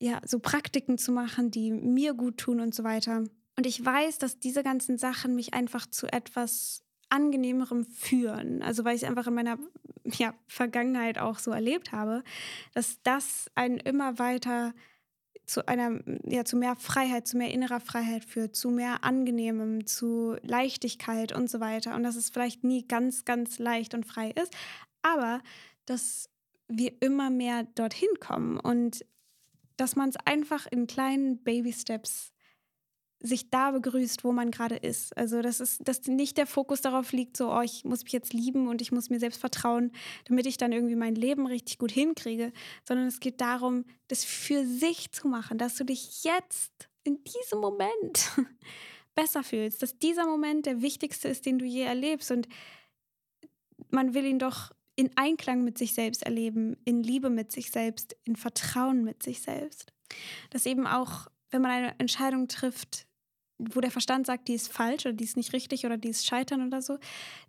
ja, 0.00 0.20
so 0.26 0.40
Praktiken 0.40 0.98
zu 0.98 1.12
machen, 1.12 1.52
die 1.52 1.70
mir 1.70 2.14
gut 2.14 2.38
tun 2.38 2.58
und 2.58 2.74
so 2.74 2.82
weiter, 2.82 3.24
und 3.56 3.66
ich 3.66 3.84
weiß, 3.84 4.18
dass 4.18 4.40
diese 4.40 4.62
ganzen 4.62 4.98
Sachen 4.98 5.34
mich 5.34 5.54
einfach 5.54 5.86
zu 5.86 6.06
etwas 6.12 6.82
angenehmerem 7.08 7.84
führen. 7.84 8.62
Also 8.62 8.84
weil 8.84 8.96
ich 8.96 9.06
einfach 9.06 9.26
in 9.26 9.34
meiner 9.34 9.58
ja, 10.04 10.34
Vergangenheit 10.48 11.18
auch 11.18 11.38
so 11.38 11.52
erlebt 11.52 11.92
habe, 11.92 12.24
dass 12.72 13.00
das 13.02 13.50
einen 13.54 13.78
immer 13.78 14.18
weiter 14.18 14.74
zu 15.46 15.68
einer, 15.68 16.00
ja, 16.24 16.44
zu 16.44 16.56
mehr 16.56 16.74
Freiheit, 16.74 17.28
zu 17.28 17.36
mehr 17.36 17.50
innerer 17.50 17.80
Freiheit 17.80 18.24
führt, 18.24 18.56
zu 18.56 18.70
mehr 18.70 19.04
Angenehmem, 19.04 19.86
zu 19.86 20.36
Leichtigkeit 20.42 21.32
und 21.32 21.50
so 21.50 21.60
weiter. 21.60 21.94
Und 21.94 22.02
dass 22.02 22.16
es 22.16 22.30
vielleicht 22.30 22.64
nie 22.64 22.86
ganz, 22.88 23.24
ganz 23.24 23.58
leicht 23.58 23.94
und 23.94 24.06
frei 24.06 24.30
ist, 24.30 24.54
aber 25.02 25.42
dass 25.84 26.30
wir 26.66 26.92
immer 27.02 27.28
mehr 27.30 27.64
dorthin 27.74 28.08
kommen 28.20 28.58
und 28.58 29.04
dass 29.76 29.96
man 29.96 30.08
es 30.08 30.16
einfach 30.24 30.66
in 30.66 30.86
kleinen 30.86 31.42
Baby-Steps 31.42 32.33
sich 33.26 33.48
da 33.48 33.70
begrüßt, 33.70 34.22
wo 34.22 34.32
man 34.32 34.50
gerade 34.50 34.76
ist. 34.76 35.16
Also, 35.16 35.40
dass, 35.40 35.60
es, 35.60 35.78
dass 35.78 36.06
nicht 36.06 36.36
der 36.36 36.46
Fokus 36.46 36.82
darauf 36.82 37.12
liegt, 37.12 37.38
so, 37.38 37.50
oh, 37.50 37.62
ich 37.62 37.84
muss 37.84 38.02
mich 38.04 38.12
jetzt 38.12 38.34
lieben 38.34 38.68
und 38.68 38.82
ich 38.82 38.92
muss 38.92 39.08
mir 39.08 39.18
selbst 39.18 39.40
vertrauen, 39.40 39.92
damit 40.26 40.46
ich 40.46 40.58
dann 40.58 40.72
irgendwie 40.72 40.94
mein 40.94 41.14
Leben 41.14 41.46
richtig 41.46 41.78
gut 41.78 41.90
hinkriege, 41.90 42.52
sondern 42.86 43.06
es 43.06 43.20
geht 43.20 43.40
darum, 43.40 43.86
das 44.08 44.24
für 44.24 44.66
sich 44.66 45.10
zu 45.12 45.26
machen, 45.26 45.56
dass 45.56 45.76
du 45.76 45.84
dich 45.84 46.24
jetzt 46.24 46.90
in 47.02 47.24
diesem 47.24 47.60
Moment 47.60 48.30
besser 49.14 49.42
fühlst, 49.42 49.82
dass 49.82 49.98
dieser 49.98 50.26
Moment 50.26 50.66
der 50.66 50.82
wichtigste 50.82 51.28
ist, 51.28 51.46
den 51.46 51.58
du 51.58 51.64
je 51.64 51.82
erlebst 51.82 52.30
und 52.30 52.46
man 53.90 54.12
will 54.12 54.26
ihn 54.26 54.38
doch 54.38 54.72
in 54.96 55.10
Einklang 55.16 55.64
mit 55.64 55.78
sich 55.78 55.94
selbst 55.94 56.24
erleben, 56.24 56.76
in 56.84 57.02
Liebe 57.02 57.30
mit 57.30 57.52
sich 57.52 57.70
selbst, 57.70 58.16
in 58.24 58.36
Vertrauen 58.36 59.02
mit 59.02 59.22
sich 59.22 59.40
selbst. 59.40 59.92
Dass 60.50 60.66
eben 60.66 60.86
auch, 60.86 61.26
wenn 61.50 61.62
man 61.62 61.70
eine 61.70 61.98
Entscheidung 61.98 62.48
trifft, 62.48 63.06
wo 63.58 63.80
der 63.80 63.90
Verstand 63.90 64.26
sagt, 64.26 64.48
die 64.48 64.54
ist 64.54 64.72
falsch 64.72 65.06
oder 65.06 65.12
die 65.12 65.24
ist 65.24 65.36
nicht 65.36 65.52
richtig 65.52 65.86
oder 65.86 65.96
die 65.96 66.08
ist 66.08 66.26
scheitern 66.26 66.66
oder 66.66 66.82
so, 66.82 66.98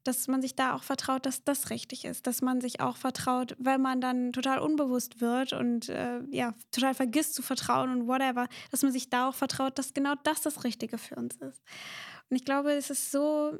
dass 0.03 0.27
man 0.27 0.41
sich 0.41 0.55
da 0.55 0.75
auch 0.75 0.83
vertraut, 0.83 1.25
dass 1.25 1.43
das 1.43 1.71
richtig 1.71 2.05
ist, 2.05 2.27
dass 2.27 2.41
man 2.41 2.61
sich 2.61 2.79
auch 2.79 2.97
vertraut, 2.97 3.55
wenn 3.57 3.81
man 3.81 4.01
dann 4.01 4.31
total 4.31 4.59
unbewusst 4.59 5.19
wird 5.19 5.53
und 5.53 5.89
äh, 5.89 6.21
ja, 6.29 6.53
total 6.71 6.93
vergisst 6.93 7.33
zu 7.33 7.41
vertrauen 7.41 7.89
und 7.89 8.07
whatever, 8.07 8.47
dass 8.69 8.83
man 8.83 8.91
sich 8.91 9.09
da 9.09 9.29
auch 9.29 9.35
vertraut, 9.35 9.79
dass 9.79 9.93
genau 9.93 10.13
das 10.23 10.41
das 10.41 10.63
Richtige 10.63 10.97
für 10.97 11.15
uns 11.15 11.35
ist. 11.37 11.61
Und 12.29 12.37
ich 12.37 12.45
glaube, 12.45 12.71
es 12.73 12.89
ist 12.91 13.11
so, 13.11 13.57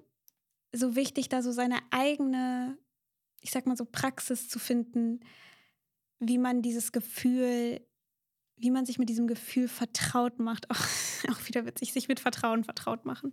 so 0.72 0.96
wichtig, 0.96 1.30
da 1.30 1.42
so 1.42 1.52
seine 1.52 1.80
eigene, 1.90 2.78
ich 3.42 3.52
sag 3.52 3.66
mal 3.66 3.78
so, 3.78 3.86
Praxis 3.86 4.48
zu 4.50 4.60
finden, 4.60 5.20
wie 6.20 6.38
man 6.38 6.62
dieses 6.62 6.92
Gefühl 6.92 7.82
wie 8.58 8.72
man 8.72 8.86
sich 8.86 9.00
mit 9.00 9.10
diesem 9.10 9.28
Gefühl 9.28 9.68
vertraut 9.68 10.40
macht. 10.40 10.70
Auch, 10.72 11.32
auch 11.32 11.48
wieder 11.48 11.66
witzig, 11.66 11.94
sich 11.94 12.08
mit 12.08 12.20
Vertrauen 12.20 12.64
vertraut 12.64 13.06
machen. 13.06 13.32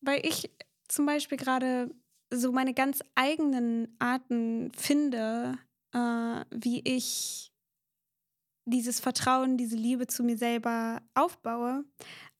Weil 0.00 0.24
ich 0.24 0.50
zum 0.88 1.06
Beispiel 1.06 1.38
gerade 1.38 1.90
so 2.32 2.52
meine 2.52 2.74
ganz 2.74 3.00
eigenen 3.14 3.94
Arten 3.98 4.72
finde, 4.72 5.58
äh, 5.92 6.44
wie 6.50 6.80
ich 6.84 7.52
dieses 8.66 9.00
Vertrauen, 9.00 9.56
diese 9.56 9.76
Liebe 9.76 10.08
zu 10.08 10.24
mir 10.24 10.36
selber 10.36 11.00
aufbaue, 11.14 11.84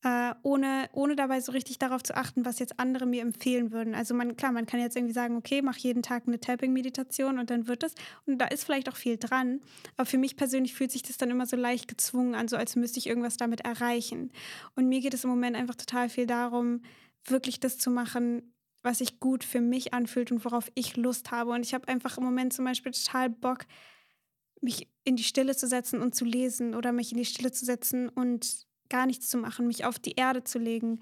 äh, 0.03 0.33
ohne, 0.43 0.89
ohne 0.91 1.15
dabei 1.15 1.39
so 1.39 1.53
richtig 1.53 1.79
darauf 1.79 2.03
zu 2.03 2.15
achten, 2.15 2.45
was 2.45 2.59
jetzt 2.59 2.79
andere 2.79 3.05
mir 3.05 3.21
empfehlen 3.21 3.71
würden. 3.71 3.95
Also 3.95 4.13
man, 4.13 4.35
klar, 4.35 4.51
man 4.51 4.65
kann 4.65 4.81
jetzt 4.81 4.97
irgendwie 4.97 5.13
sagen, 5.13 5.37
okay, 5.37 5.61
mach 5.61 5.77
jeden 5.77 6.03
Tag 6.03 6.23
eine 6.27 6.39
Tapping-Meditation 6.39 7.39
und 7.39 7.49
dann 7.49 7.67
wird 7.67 7.83
es. 7.83 7.95
Und 8.25 8.39
da 8.39 8.45
ist 8.45 8.65
vielleicht 8.65 8.89
auch 8.89 8.97
viel 8.97 9.17
dran. 9.17 9.61
Aber 9.95 10.05
für 10.05 10.17
mich 10.17 10.35
persönlich 10.35 10.73
fühlt 10.73 10.91
sich 10.91 11.01
das 11.01 11.17
dann 11.17 11.31
immer 11.31 11.45
so 11.45 11.55
leicht 11.55 11.87
gezwungen 11.87 12.35
an, 12.35 12.49
so 12.49 12.57
als 12.57 12.75
müsste 12.75 12.99
ich 12.99 13.07
irgendwas 13.07 13.37
damit 13.37 13.61
erreichen. 13.61 14.31
Und 14.75 14.89
mir 14.89 14.99
geht 14.99 15.13
es 15.13 15.23
im 15.23 15.29
Moment 15.29 15.55
einfach 15.55 15.75
total 15.75 16.09
viel 16.09 16.27
darum, 16.27 16.81
wirklich 17.25 17.61
das 17.61 17.77
zu 17.77 17.89
machen, 17.89 18.53
was 18.83 18.99
sich 18.99 19.19
gut 19.19 19.43
für 19.43 19.61
mich 19.61 19.93
anfühlt 19.93 20.31
und 20.31 20.43
worauf 20.43 20.69
ich 20.75 20.97
Lust 20.97 21.31
habe. 21.31 21.51
Und 21.51 21.65
ich 21.65 21.73
habe 21.73 21.87
einfach 21.87 22.17
im 22.17 22.23
Moment 22.25 22.53
zum 22.53 22.65
Beispiel 22.65 22.91
total 22.91 23.29
Bock, 23.29 23.65
mich 24.61 24.87
in 25.03 25.15
die 25.15 25.23
Stille 25.23 25.55
zu 25.55 25.67
setzen 25.67 26.01
und 26.01 26.15
zu 26.15 26.25
lesen 26.25 26.75
oder 26.75 26.91
mich 26.91 27.11
in 27.11 27.17
die 27.17 27.25
Stille 27.25 27.51
zu 27.51 27.65
setzen 27.65 28.09
und 28.09 28.65
gar 28.89 29.05
nichts 29.05 29.29
zu 29.29 29.37
machen, 29.37 29.67
mich 29.67 29.85
auf 29.85 29.99
die 29.99 30.13
Erde 30.13 30.43
zu 30.43 30.59
legen, 30.59 30.99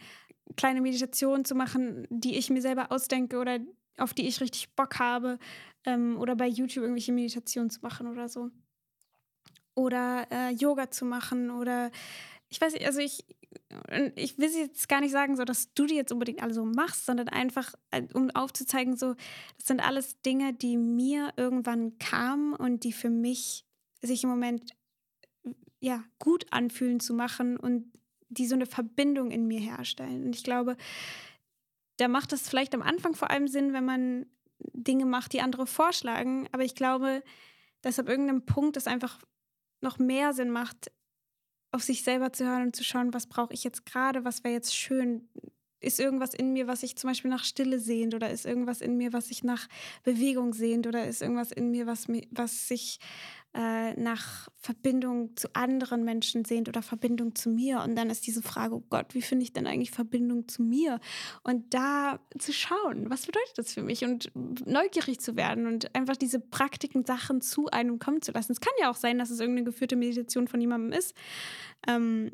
kleine 0.58 0.82
Meditationen 0.82 1.46
zu 1.46 1.56
machen, 1.56 2.08
die 2.10 2.38
ich 2.38 2.50
mir 2.50 2.62
selber 2.62 2.92
ausdenke 2.92 3.40
oder 3.40 3.60
auf 3.98 4.14
die 4.14 4.28
ich 4.28 4.42
richtig 4.42 4.76
Bock 4.76 5.00
habe 5.00 5.40
ähm, 5.86 6.18
oder 6.18 6.36
bei 6.36 6.48
YouTube 6.48 6.84
irgendwelche 6.84 7.14
Meditationen 7.14 7.70
zu 7.70 7.80
machen 7.82 8.08
oder 8.08 8.30
so. 8.30 8.52
Oder 9.74 10.28
äh, 10.32 10.52
Yoga 10.52 10.90
zu 10.90 11.06
machen 11.06 11.52
oder 11.52 11.92
ich 12.56 12.62
weiß 12.62 12.74
nicht, 12.74 12.86
also 12.86 13.00
ich, 13.00 13.26
ich 14.16 14.38
will 14.38 14.50
jetzt 14.50 14.88
gar 14.88 15.02
nicht 15.02 15.12
sagen, 15.12 15.36
so 15.36 15.44
dass 15.44 15.74
du 15.74 15.86
die 15.86 15.96
jetzt 15.96 16.14
unbedingt 16.14 16.42
alle 16.42 16.54
so 16.54 16.64
machst, 16.64 17.06
sondern 17.06 17.28
einfach, 17.28 17.74
äh, 17.92 18.04
um 18.14 18.30
aufzuzeigen, 18.30 18.96
so, 18.96 19.16
das 19.58 19.68
sind 19.68 19.86
alles 19.86 20.22
Dinge, 20.22 20.54
die 20.54 20.78
mir 20.78 21.34
irgendwann 21.36 22.00
kamen 22.00 22.54
und 22.54 22.86
die 22.86 22.94
für 22.94 23.10
mich 23.10 23.66
sich 24.02 24.24
im 24.24 24.30
Moment 24.30 24.72
ja, 25.82 26.04
gut 26.18 26.46
anfühlen 26.52 27.02
zu 27.02 27.14
machen 27.14 27.58
und 27.58 27.92
die 28.30 28.48
so 28.48 28.56
eine 28.56 28.66
Verbindung 28.66 29.32
in 29.32 29.48
mir 29.48 29.60
herstellen. 29.60 30.26
Und 30.26 30.36
ich 30.36 30.44
glaube, 30.44 30.78
da 31.98 32.08
macht 32.08 32.32
es 32.32 32.48
vielleicht 32.48 32.74
am 32.74 32.82
Anfang 32.82 33.16
vor 33.16 33.32
allem 33.32 33.50
Sinn, 33.50 33.74
wenn 33.74 33.86
man 33.86 34.26
Dinge 34.60 35.06
macht, 35.06 35.34
die 35.34 35.42
andere 35.42 35.68
vorschlagen. 35.68 36.48
Aber 36.54 36.64
ich 36.64 36.76
glaube, 36.76 37.22
dass 37.82 38.00
ab 38.00 38.08
irgendeinem 38.08 38.46
Punkt 38.46 38.78
es 38.78 38.88
einfach 38.88 39.20
noch 39.82 40.00
mehr 40.00 40.34
Sinn 40.34 40.52
macht, 40.52 40.90
auf 41.76 41.84
sich 41.84 42.04
selber 42.04 42.34
zu 42.34 42.46
hören 42.46 42.64
und 42.64 42.76
zu 42.76 42.84
schauen, 42.84 43.14
was 43.14 43.28
brauche 43.28 43.54
ich 43.54 43.64
jetzt 43.64 43.86
gerade, 43.86 44.26
was 44.26 44.44
wäre 44.44 44.54
jetzt 44.54 44.76
schön. 44.76 45.28
Ist 45.82 46.00
irgendwas 46.00 46.34
in 46.34 46.54
mir, 46.54 46.68
was 46.68 46.82
sich 46.82 46.96
zum 46.96 47.10
Beispiel 47.10 47.30
nach 47.30 47.44
Stille 47.44 47.80
sehnt 47.80 48.16
oder 48.16 48.32
ist 48.32 48.46
irgendwas 48.46 48.82
in 48.82 48.98
mir, 48.98 49.14
was 49.14 49.28
sich 49.28 49.44
nach 49.44 49.68
Bewegung 50.04 50.54
sehnt 50.54 50.88
oder 50.88 51.06
ist 51.06 51.22
irgendwas 51.22 51.52
in 51.52 51.70
mir, 51.70 51.86
was, 51.86 52.08
was 52.32 52.68
sich 52.68 53.00
äh, 53.56 53.94
nach 53.94 54.50
Verbindung 54.58 55.38
zu 55.38 55.48
anderen 55.56 56.04
Menschen 56.04 56.44
sehnt 56.44 56.68
oder 56.68 56.82
Verbindung 56.82 57.36
zu 57.36 57.50
mir. 57.50 57.82
Und 57.82 57.96
dann 57.96 58.10
ist 58.10 58.28
diese 58.28 58.42
Frage, 58.42 58.76
oh 58.76 58.84
Gott, 58.90 59.16
wie 59.16 59.22
finde 59.22 59.44
ich 59.44 59.54
denn 59.54 59.66
eigentlich 59.66 59.92
Verbindung 59.92 60.50
zu 60.50 60.62
mir? 60.62 61.00
Und 61.44 61.74
da 61.74 62.20
zu 62.38 62.52
schauen, 62.52 63.10
was 63.10 63.26
bedeutet 63.26 63.58
das 63.58 63.74
für 63.74 63.82
mich? 63.82 64.04
Und 64.04 64.30
neugierig 64.36 65.22
zu 65.22 65.38
werden 65.38 65.68
und 65.68 65.96
einfach 65.96 66.18
diese 66.18 66.42
Praktiken, 66.42 67.06
Sachen 67.06 67.40
zu 67.40 67.68
einem 67.68 67.98
kommen 67.98 68.22
zu 68.22 68.34
lassen. 68.34 68.52
Es 68.52 68.60
kann 68.60 68.74
ja 68.82 68.90
auch 68.92 68.96
sein, 68.96 69.20
dass 69.20 69.30
es 69.30 69.40
irgendeine 69.40 69.66
geführte 69.66 69.96
Meditation 69.96 70.50
von 70.50 70.60
jemandem 70.60 70.92
ist. 70.92 71.16
Ähm, 71.88 72.32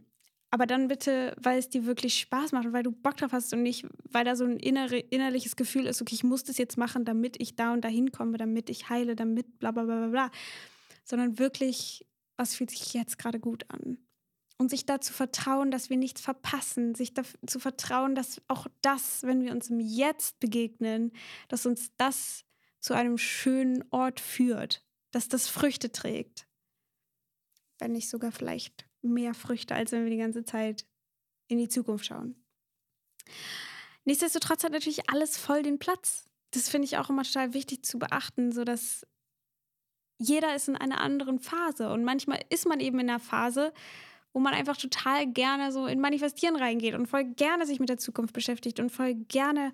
aber 0.50 0.66
dann 0.66 0.88
bitte, 0.88 1.36
weil 1.42 1.60
es 1.60 1.70
dir 1.70 1.86
wirklich 1.86 2.18
Spaß 2.18 2.52
macht 2.52 2.66
und 2.66 2.74
weil 2.74 2.84
du 2.84 2.92
Bock 2.92 3.16
drauf 3.16 3.32
hast 3.32 3.54
und 3.54 3.62
nicht, 3.62 3.86
weil 4.10 4.26
da 4.26 4.36
so 4.36 4.44
ein 4.44 4.58
innere, 4.58 4.98
innerliches 4.98 5.56
Gefühl 5.56 5.86
ist, 5.86 6.02
okay, 6.02 6.16
ich 6.16 6.26
muss 6.26 6.44
das 6.44 6.58
jetzt 6.58 6.78
machen, 6.78 7.06
damit 7.06 7.40
ich 7.40 7.56
da 7.56 7.72
und 7.72 7.86
da 7.86 7.88
hinkomme, 7.88 8.38
damit 8.38 8.70
ich 8.70 8.90
heile, 8.90 9.16
damit 9.16 9.60
bla 9.60 9.72
bla 9.72 9.84
bla 9.84 10.08
bla 10.08 10.32
sondern 11.04 11.40
wirklich, 11.40 12.08
was 12.38 12.56
fühlt 12.56 12.72
sich 12.72 12.94
jetzt 12.94 13.18
gerade 13.18 13.40
gut 13.40 13.70
an? 13.70 13.98
Und 14.58 14.70
sich 14.70 14.86
dazu 14.86 15.12
vertrauen, 15.12 15.72
dass 15.72 15.90
wir 15.90 15.98
nichts 15.98 16.22
verpassen, 16.22 16.94
sich 16.94 17.16
dazu 17.16 17.60
vertrauen, 17.60 18.14
dass 18.14 18.42
auch 18.48 18.68
das, 18.82 19.24
wenn 19.24 19.42
wir 19.42 19.52
uns 19.52 19.72
im 19.72 19.80
Jetzt 19.80 20.40
begegnen, 20.40 21.12
dass 21.48 21.66
uns 21.66 21.92
das 21.98 22.46
zu 22.80 22.94
einem 22.94 23.18
schönen 23.18 23.84
Ort 23.90 24.20
führt, 24.20 24.86
dass 25.12 25.28
das 25.28 25.48
Früchte 25.48 25.92
trägt. 25.92 26.48
Wenn 27.80 27.94
nicht 27.94 28.10
sogar 28.10 28.32
vielleicht 28.32 28.88
mehr 29.02 29.34
Früchte, 29.34 29.74
als 29.74 29.92
wenn 29.92 30.04
wir 30.04 30.12
die 30.12 30.18
ganze 30.18 30.44
Zeit 30.44 30.86
in 31.48 31.58
die 31.58 31.70
Zukunft 31.70 32.06
schauen. 32.06 32.36
Nichtsdestotrotz 34.06 34.64
hat 34.64 34.72
natürlich 34.72 35.10
alles 35.10 35.38
voll 35.38 35.64
den 35.64 35.80
Platz. 35.80 36.30
Das 36.52 36.70
finde 36.70 36.86
ich 36.86 36.98
auch 36.98 37.10
immer 37.10 37.24
total 37.24 37.54
wichtig 37.54 37.86
zu 37.86 38.00
beachten, 38.00 38.52
so 38.52 38.64
dass 38.64 39.06
jeder 40.22 40.56
ist 40.56 40.68
in 40.68 40.76
einer 40.76 41.02
anderen 41.02 41.40
Phase 41.40 41.92
und 41.92 42.04
manchmal 42.04 42.40
ist 42.50 42.68
man 42.68 42.80
eben 42.80 43.00
in 43.00 43.10
einer 43.10 43.20
Phase, 43.20 43.74
wo 44.34 44.40
man 44.40 44.54
einfach 44.54 44.78
total 44.78 45.28
gerne 45.28 45.72
so 45.72 45.88
in 45.88 46.00
Manifestieren 46.00 46.56
reingeht 46.56 46.94
und 46.94 47.08
voll 47.08 47.26
gerne 47.26 47.66
sich 47.66 47.80
mit 47.80 47.90
der 47.90 47.98
Zukunft 47.98 48.34
beschäftigt 48.34 48.80
und 48.80 48.92
voll 48.92 49.16
gerne 49.16 49.74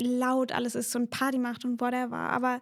laut 0.00 0.52
alles 0.52 0.74
ist 0.74 0.94
und 0.96 1.10
Party 1.10 1.38
macht 1.38 1.64
und 1.64 1.80
whatever. 1.80 2.16
Aber 2.16 2.60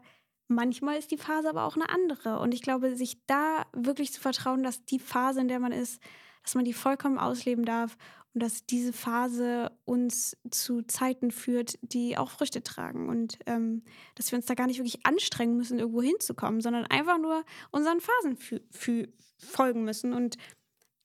manchmal 0.49 0.97
ist 0.97 1.11
die 1.11 1.17
Phase 1.17 1.49
aber 1.49 1.65
auch 1.65 1.77
eine 1.77 1.89
andere. 1.89 2.39
Und 2.39 2.55
ich 2.55 2.63
glaube, 2.63 2.95
sich 2.95 3.19
da 3.27 3.65
wirklich 3.73 4.13
zu 4.13 4.21
vertrauen, 4.21 4.63
dass 4.63 4.85
die 4.85 5.01
Phase, 5.01 5.41
in 5.41 5.49
der 5.49 5.59
man 5.59 5.73
ist, 5.73 6.01
dass 6.45 6.55
man 6.55 6.65
die 6.65 6.75
vollkommen 6.75 7.19
ausleben 7.19 7.65
darf 7.65 7.97
und 8.35 8.43
dass 8.43 8.67
diese 8.67 8.93
Phase 8.93 9.71
uns 9.85 10.37
zu 10.51 10.83
Zeiten 10.83 11.31
führt, 11.31 11.79
die 11.83 12.19
auch 12.19 12.31
Früchte 12.31 12.63
tragen 12.63 13.09
und 13.09 13.39
ähm, 13.47 13.85
dass 14.17 14.33
wir 14.33 14.37
uns 14.37 14.47
da 14.47 14.55
gar 14.55 14.67
nicht 14.67 14.79
wirklich 14.79 15.07
anstrengen 15.07 15.57
müssen, 15.57 15.79
irgendwo 15.79 16.03
hinzukommen, 16.03 16.61
sondern 16.61 16.85
einfach 16.87 17.19
nur 17.19 17.45
unseren 17.71 18.01
Phasen 18.01 18.37
folgen 19.39 19.85
müssen 19.85 20.13
und 20.13 20.37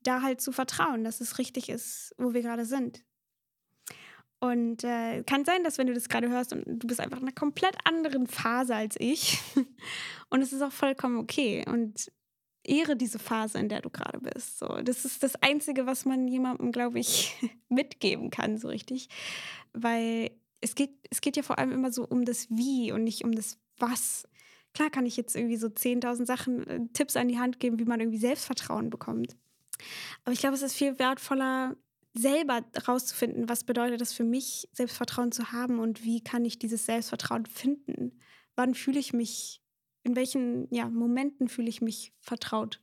da 0.01 0.23
halt 0.23 0.41
zu 0.41 0.51
vertrauen, 0.51 1.03
dass 1.03 1.21
es 1.21 1.37
richtig 1.37 1.69
ist, 1.69 2.15
wo 2.17 2.33
wir 2.33 2.41
gerade 2.41 2.65
sind. 2.65 3.03
Und 4.39 4.83
äh, 4.85 5.21
kann 5.23 5.43
sein, 5.43 5.63
dass 5.63 5.77
wenn 5.77 5.87
du 5.87 5.93
das 5.93 6.07
gerade 6.07 6.29
hörst 6.29 6.53
und 6.53 6.63
du 6.65 6.87
bist 6.87 7.01
einfach 7.01 7.17
in 7.17 7.23
einer 7.23 7.33
komplett 7.33 7.75
anderen 7.83 8.25
Phase 8.25 8.73
als 8.73 8.95
ich 8.97 9.37
und 10.29 10.41
es 10.41 10.53
ist 10.53 10.61
auch 10.61 10.71
vollkommen 10.71 11.17
okay 11.17 11.65
und 11.67 12.09
ehre 12.69 12.95
diese 12.95 13.19
Phase, 13.19 13.57
in 13.59 13.69
der 13.69 13.81
du 13.81 13.89
gerade 13.89 14.19
bist. 14.19 14.59
So, 14.59 14.67
das 14.81 15.03
ist 15.05 15.23
das 15.23 15.35
Einzige, 15.41 15.85
was 15.85 16.05
man 16.05 16.27
jemandem, 16.27 16.71
glaube 16.71 16.99
ich, 16.99 17.35
mitgeben 17.69 18.29
kann, 18.29 18.57
so 18.57 18.67
richtig. 18.67 19.09
Weil 19.73 20.31
es 20.61 20.75
geht, 20.75 20.91
es 21.09 21.21
geht 21.21 21.37
ja 21.37 21.43
vor 21.43 21.57
allem 21.57 21.71
immer 21.71 21.91
so 21.91 22.05
um 22.05 22.25
das 22.25 22.49
Wie 22.49 22.91
und 22.91 23.03
nicht 23.03 23.23
um 23.23 23.33
das 23.33 23.57
Was. 23.77 24.27
Klar 24.73 24.89
kann 24.89 25.05
ich 25.05 25.17
jetzt 25.17 25.35
irgendwie 25.35 25.57
so 25.57 25.67
10.000 25.67 26.25
Sachen, 26.25 26.67
äh, 26.67 26.79
Tipps 26.93 27.15
an 27.15 27.27
die 27.27 27.39
Hand 27.39 27.59
geben, 27.59 27.79
wie 27.79 27.85
man 27.85 27.99
irgendwie 27.99 28.19
Selbstvertrauen 28.19 28.89
bekommt. 28.89 29.35
Aber 30.23 30.33
ich 30.33 30.39
glaube, 30.39 30.55
es 30.55 30.61
ist 30.61 30.75
viel 30.75 30.99
wertvoller, 30.99 31.75
selber 32.13 32.61
rauszufinden, 32.87 33.49
was 33.49 33.63
bedeutet 33.63 34.01
das 34.01 34.13
für 34.13 34.23
mich, 34.23 34.67
Selbstvertrauen 34.73 35.31
zu 35.31 35.51
haben 35.51 35.79
und 35.79 36.03
wie 36.03 36.21
kann 36.21 36.43
ich 36.43 36.59
dieses 36.59 36.85
Selbstvertrauen 36.85 37.45
finden? 37.45 38.19
Wann 38.55 38.75
fühle 38.75 38.99
ich 38.99 39.13
mich 39.13 39.61
in 40.03 40.15
welchen 40.15 40.67
ja, 40.73 40.89
Momenten 40.89 41.47
fühle 41.47 41.69
ich 41.69 41.81
mich 41.81 42.13
vertraut? 42.19 42.81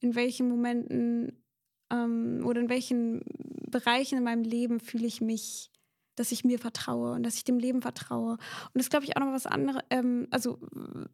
In 0.00 0.14
welchen 0.14 0.48
Momenten 0.48 1.42
ähm, 1.90 2.42
oder 2.44 2.60
in 2.60 2.68
welchen 2.68 3.22
Bereichen 3.70 4.18
in 4.18 4.24
meinem 4.24 4.42
Leben 4.42 4.80
fühle 4.80 5.06
ich 5.06 5.20
mich, 5.20 5.70
dass 6.16 6.32
ich 6.32 6.44
mir 6.44 6.58
vertraue 6.58 7.12
und 7.12 7.22
dass 7.22 7.36
ich 7.36 7.44
dem 7.44 7.58
Leben 7.58 7.82
vertraue. 7.82 8.32
Und 8.32 8.74
das 8.74 8.90
glaube 8.90 9.04
ich, 9.04 9.16
auch 9.16 9.20
noch 9.20 9.32
was 9.32 9.46
anderes, 9.46 9.82
ähm, 9.90 10.26
also 10.30 10.58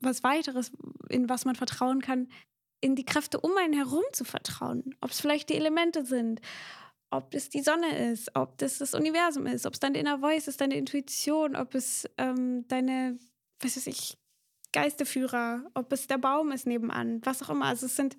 was 0.00 0.22
weiteres, 0.22 0.72
in 1.08 1.28
was 1.28 1.44
man 1.44 1.54
vertrauen 1.54 2.00
kann, 2.00 2.28
in 2.80 2.94
die 2.94 3.04
Kräfte 3.04 3.40
um 3.40 3.56
einen 3.56 3.74
herum 3.74 4.04
zu 4.12 4.24
vertrauen. 4.24 4.94
Ob 5.00 5.10
es 5.10 5.20
vielleicht 5.20 5.48
die 5.48 5.54
Elemente 5.54 6.04
sind, 6.04 6.40
ob 7.10 7.34
es 7.34 7.48
die 7.48 7.62
Sonne 7.62 8.10
ist, 8.10 8.34
ob 8.34 8.58
das 8.58 8.78
das 8.78 8.94
Universum 8.94 9.46
ist, 9.46 9.66
ob 9.66 9.74
es 9.74 9.80
deine 9.80 9.98
Inner 9.98 10.18
Voice 10.18 10.48
ist, 10.48 10.60
deine 10.60 10.76
Intuition, 10.76 11.56
ob 11.56 11.74
es 11.74 12.08
ähm, 12.18 12.66
deine, 12.68 13.18
was 13.60 13.76
weiß 13.76 13.86
ich, 13.86 14.18
Geisteführer, 14.76 15.64
ob 15.72 15.90
es 15.90 16.06
der 16.06 16.18
Baum 16.18 16.52
ist 16.52 16.66
nebenan, 16.66 17.24
was 17.24 17.42
auch 17.42 17.48
immer. 17.48 17.64
Also 17.64 17.86
es 17.86 17.96
sind, 17.96 18.14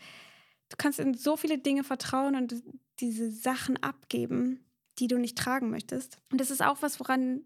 du 0.69 0.75
kannst 0.75 0.99
in 0.99 1.13
so 1.13 1.37
viele 1.37 1.59
Dinge 1.59 1.83
vertrauen 1.83 2.35
und 2.35 2.55
diese 2.99 3.29
Sachen 3.29 3.77
abgeben, 3.83 4.65
die 4.97 5.07
du 5.07 5.19
nicht 5.19 5.37
tragen 5.37 5.69
möchtest. 5.69 6.17
Und 6.31 6.41
das 6.41 6.49
ist 6.49 6.63
auch 6.63 6.81
was, 6.81 6.99
woran, 6.99 7.43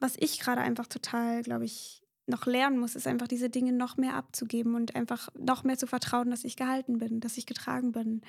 was 0.00 0.16
ich 0.18 0.40
gerade 0.40 0.60
einfach 0.60 0.88
total, 0.88 1.42
glaube 1.42 1.66
ich, 1.66 2.02
noch 2.26 2.46
lernen 2.46 2.80
muss, 2.80 2.96
ist 2.96 3.06
einfach 3.06 3.28
diese 3.28 3.48
Dinge 3.48 3.72
noch 3.72 3.96
mehr 3.96 4.14
abzugeben 4.14 4.74
und 4.74 4.96
einfach 4.96 5.28
noch 5.38 5.62
mehr 5.62 5.78
zu 5.78 5.86
vertrauen, 5.86 6.30
dass 6.30 6.44
ich 6.44 6.56
gehalten 6.56 6.98
bin, 6.98 7.20
dass 7.20 7.38
ich 7.38 7.46
getragen 7.46 7.92
bin. 7.92 8.22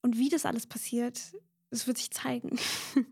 Und 0.00 0.16
wie 0.16 0.30
das 0.30 0.46
alles 0.46 0.66
passiert, 0.66 1.20
das 1.68 1.86
wird 1.86 1.98
sich 1.98 2.10
zeigen. 2.12 2.58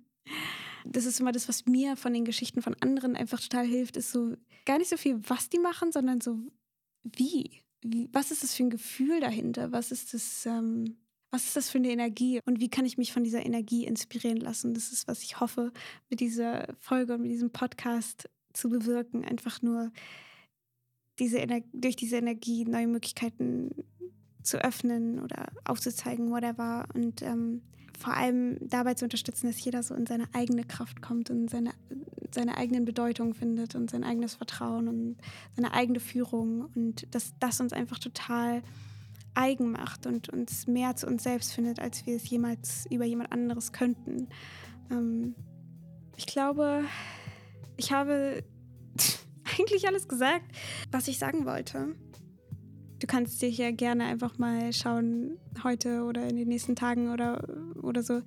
das 0.84 1.06
ist 1.06 1.20
immer 1.20 1.32
das, 1.32 1.48
was 1.48 1.66
mir 1.66 1.96
von 1.96 2.12
den 2.12 2.24
Geschichten 2.24 2.62
von 2.62 2.74
anderen 2.80 3.16
einfach 3.16 3.40
total 3.40 3.66
hilft, 3.66 3.96
ist 3.96 4.12
so 4.12 4.36
gar 4.64 4.78
nicht 4.78 4.90
so 4.90 4.96
viel, 4.96 5.20
was 5.28 5.48
die 5.48 5.58
machen, 5.58 5.92
sondern 5.92 6.20
so 6.20 6.38
wie. 7.02 7.62
was 8.12 8.30
ist 8.30 8.42
das 8.42 8.54
für 8.54 8.64
ein 8.64 8.70
Gefühl 8.70 9.20
dahinter? 9.20 9.72
Was 9.72 9.92
ist 9.92 10.14
das, 10.14 10.46
ähm, 10.46 10.96
was 11.30 11.44
ist 11.44 11.56
das 11.56 11.70
für 11.70 11.78
eine 11.78 11.90
Energie? 11.90 12.40
Und 12.44 12.60
wie 12.60 12.68
kann 12.68 12.84
ich 12.84 12.98
mich 12.98 13.12
von 13.12 13.24
dieser 13.24 13.44
Energie 13.44 13.84
inspirieren 13.84 14.38
lassen? 14.38 14.74
Das 14.74 14.92
ist, 14.92 15.08
was 15.08 15.22
ich 15.22 15.40
hoffe, 15.40 15.72
mit 16.08 16.20
dieser 16.20 16.74
Folge 16.78 17.14
und 17.14 17.22
mit 17.22 17.30
diesem 17.30 17.50
Podcast 17.50 18.28
zu 18.52 18.68
bewirken. 18.68 19.24
Einfach 19.24 19.62
nur 19.62 19.92
diese 21.18 21.44
durch 21.72 21.96
diese 21.96 22.16
Energie 22.16 22.64
neue 22.64 22.86
Möglichkeiten 22.86 23.70
zu 24.42 24.62
öffnen 24.62 25.20
oder 25.20 25.52
aufzuzeigen, 25.64 26.30
whatever. 26.30 26.86
Und 26.94 27.22
ähm, 27.22 27.62
vor 27.98 28.14
allem 28.14 28.56
dabei 28.60 28.94
zu 28.94 29.04
unterstützen, 29.04 29.46
dass 29.46 29.62
jeder 29.64 29.82
so 29.82 29.94
in 29.94 30.06
seine 30.06 30.26
eigene 30.32 30.64
Kraft 30.64 31.02
kommt 31.02 31.30
und 31.30 31.50
seine, 31.50 31.72
seine 32.32 32.56
eigenen 32.56 32.84
Bedeutungen 32.84 33.34
findet 33.34 33.74
und 33.74 33.90
sein 33.90 34.04
eigenes 34.04 34.34
Vertrauen 34.34 34.88
und 34.88 35.16
seine 35.54 35.72
eigene 35.72 36.00
Führung. 36.00 36.68
Und 36.74 37.06
dass 37.14 37.34
das 37.38 37.60
uns 37.60 37.72
einfach 37.72 37.98
total 37.98 38.62
eigen 39.34 39.72
macht 39.72 40.06
und 40.06 40.28
uns 40.28 40.66
mehr 40.66 40.96
zu 40.96 41.06
uns 41.06 41.22
selbst 41.22 41.52
findet, 41.52 41.80
als 41.80 42.06
wir 42.06 42.16
es 42.16 42.28
jemals 42.28 42.86
über 42.90 43.04
jemand 43.04 43.32
anderes 43.32 43.72
könnten. 43.72 44.28
Ähm, 44.90 45.34
ich 46.16 46.26
glaube, 46.26 46.84
ich 47.76 47.92
habe 47.92 48.44
eigentlich 49.58 49.86
alles 49.86 50.08
gesagt, 50.08 50.44
was 50.90 51.08
ich 51.08 51.18
sagen 51.18 51.44
wollte. 51.44 51.94
Du 53.04 53.06
kannst 53.06 53.42
dich 53.42 53.58
ja 53.58 53.70
gerne 53.70 54.06
einfach 54.06 54.38
mal 54.38 54.72
schauen, 54.72 55.36
heute 55.62 56.04
oder 56.04 56.26
in 56.26 56.36
den 56.36 56.48
nächsten 56.48 56.74
Tagen 56.74 57.12
oder, 57.12 57.46
oder 57.82 58.02
so, 58.02 58.22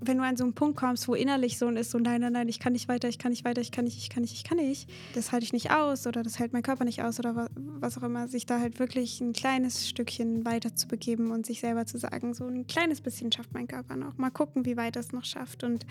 wenn 0.00 0.16
du 0.16 0.24
an 0.24 0.38
so 0.38 0.44
einen 0.44 0.54
Punkt 0.54 0.78
kommst, 0.78 1.06
wo 1.06 1.14
innerlich 1.14 1.58
so 1.58 1.68
ist, 1.68 1.90
so 1.90 1.98
nein, 1.98 2.22
nein, 2.22 2.32
nein, 2.32 2.48
ich 2.48 2.58
kann 2.58 2.72
nicht 2.72 2.88
weiter, 2.88 3.08
ich 3.10 3.18
kann 3.18 3.32
nicht 3.32 3.44
weiter, 3.44 3.60
ich 3.60 3.72
kann 3.72 3.84
nicht, 3.84 3.98
ich 3.98 4.08
kann 4.08 4.22
nicht, 4.22 4.32
ich 4.32 4.42
kann 4.42 4.56
nicht, 4.56 4.88
das 5.14 5.32
halte 5.32 5.44
ich 5.44 5.52
nicht 5.52 5.70
aus 5.70 6.06
oder 6.06 6.22
das 6.22 6.38
hält 6.38 6.54
mein 6.54 6.62
Körper 6.62 6.86
nicht 6.86 7.02
aus 7.02 7.18
oder 7.18 7.50
was 7.54 7.98
auch 7.98 8.04
immer, 8.04 8.26
sich 8.26 8.46
da 8.46 8.58
halt 8.58 8.78
wirklich 8.78 9.20
ein 9.20 9.34
kleines 9.34 9.86
Stückchen 9.86 10.46
weiter 10.46 10.74
zu 10.74 10.88
begeben 10.88 11.30
und 11.30 11.44
sich 11.44 11.60
selber 11.60 11.84
zu 11.84 11.98
sagen, 11.98 12.32
so 12.32 12.46
ein 12.46 12.66
kleines 12.66 13.02
bisschen 13.02 13.30
schafft 13.30 13.52
mein 13.52 13.68
Körper 13.68 13.96
noch. 13.96 14.16
Mal 14.16 14.30
gucken, 14.30 14.64
wie 14.64 14.78
weit 14.78 14.96
es 14.96 15.12
noch 15.12 15.26
schafft 15.26 15.62
und 15.62 15.84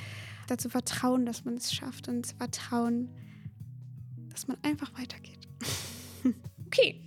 dazu 0.48 0.68
vertrauen, 0.68 1.28
dass 1.28 1.46
man 1.46 1.58
es 1.58 1.72
schafft 1.72 2.08
und 2.08 2.26
vertrauen, 2.26 3.08
dass 4.32 4.48
man 4.48 4.58
einfach 4.64 4.92
weitergeht. 4.98 5.48
okay. 6.66 7.04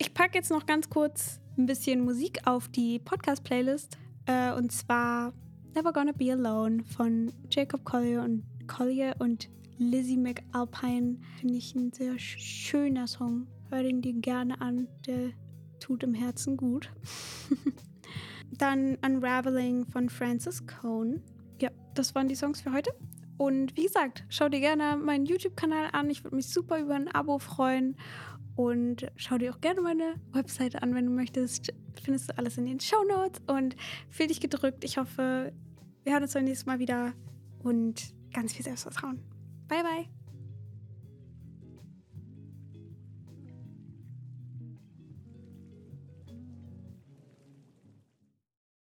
Ich 0.00 0.14
packe 0.14 0.38
jetzt 0.38 0.50
noch 0.50 0.64
ganz 0.64 0.88
kurz 0.88 1.40
ein 1.56 1.66
bisschen 1.66 2.04
Musik 2.04 2.46
auf 2.46 2.68
die 2.68 3.00
Podcast-Playlist. 3.00 3.98
Äh, 4.26 4.52
und 4.52 4.70
zwar 4.70 5.32
Never 5.74 5.92
Gonna 5.92 6.12
Be 6.12 6.32
Alone 6.32 6.84
von 6.84 7.32
Jacob 7.50 7.84
Collier 7.84 8.22
und, 8.22 8.44
Collier 8.68 9.16
und 9.18 9.48
Lizzie 9.76 10.16
McAlpine. 10.16 11.18
Finde 11.40 11.54
ich 11.54 11.74
ein 11.74 11.92
sehr 11.92 12.16
schöner 12.16 13.08
Song. 13.08 13.48
Hör 13.70 13.82
den 13.82 14.00
dir 14.00 14.12
gerne 14.14 14.60
an. 14.60 14.86
Der 15.06 15.30
tut 15.80 16.04
im 16.04 16.14
Herzen 16.14 16.56
gut. 16.56 16.92
Dann 18.52 18.98
Unraveling 19.04 19.84
von 19.84 20.08
Francis 20.08 20.64
Cone. 20.64 21.22
Ja, 21.60 21.70
das 21.94 22.14
waren 22.14 22.28
die 22.28 22.36
Songs 22.36 22.60
für 22.60 22.72
heute. 22.72 22.92
Und 23.36 23.76
wie 23.76 23.84
gesagt, 23.84 24.24
schau 24.28 24.48
dir 24.48 24.60
gerne 24.60 24.96
meinen 24.96 25.26
YouTube-Kanal 25.26 25.88
an. 25.92 26.08
Ich 26.10 26.22
würde 26.22 26.36
mich 26.36 26.48
super 26.48 26.78
über 26.80 26.94
ein 26.94 27.08
Abo 27.08 27.38
freuen. 27.38 27.96
Und 28.58 29.06
schau 29.14 29.38
dir 29.38 29.54
auch 29.54 29.60
gerne 29.60 29.80
meine 29.80 30.16
Webseite 30.32 30.82
an, 30.82 30.92
wenn 30.92 31.06
du 31.06 31.12
möchtest. 31.12 31.72
Findest 32.02 32.28
du 32.28 32.38
alles 32.38 32.58
in 32.58 32.66
den 32.66 32.80
Show 32.80 33.04
Notes. 33.04 33.40
Und 33.46 33.76
fühl 34.10 34.26
dich 34.26 34.40
gedrückt. 34.40 34.82
Ich 34.82 34.98
hoffe, 34.98 35.52
wir 36.02 36.12
hören 36.12 36.24
uns 36.24 36.34
beim 36.34 36.42
nächsten 36.42 36.68
Mal 36.68 36.80
wieder. 36.80 37.12
Und 37.60 38.12
ganz 38.32 38.52
viel 38.54 38.64
Selbstvertrauen. 38.64 39.22
Bye, 39.68 39.84
bye. 39.84 40.17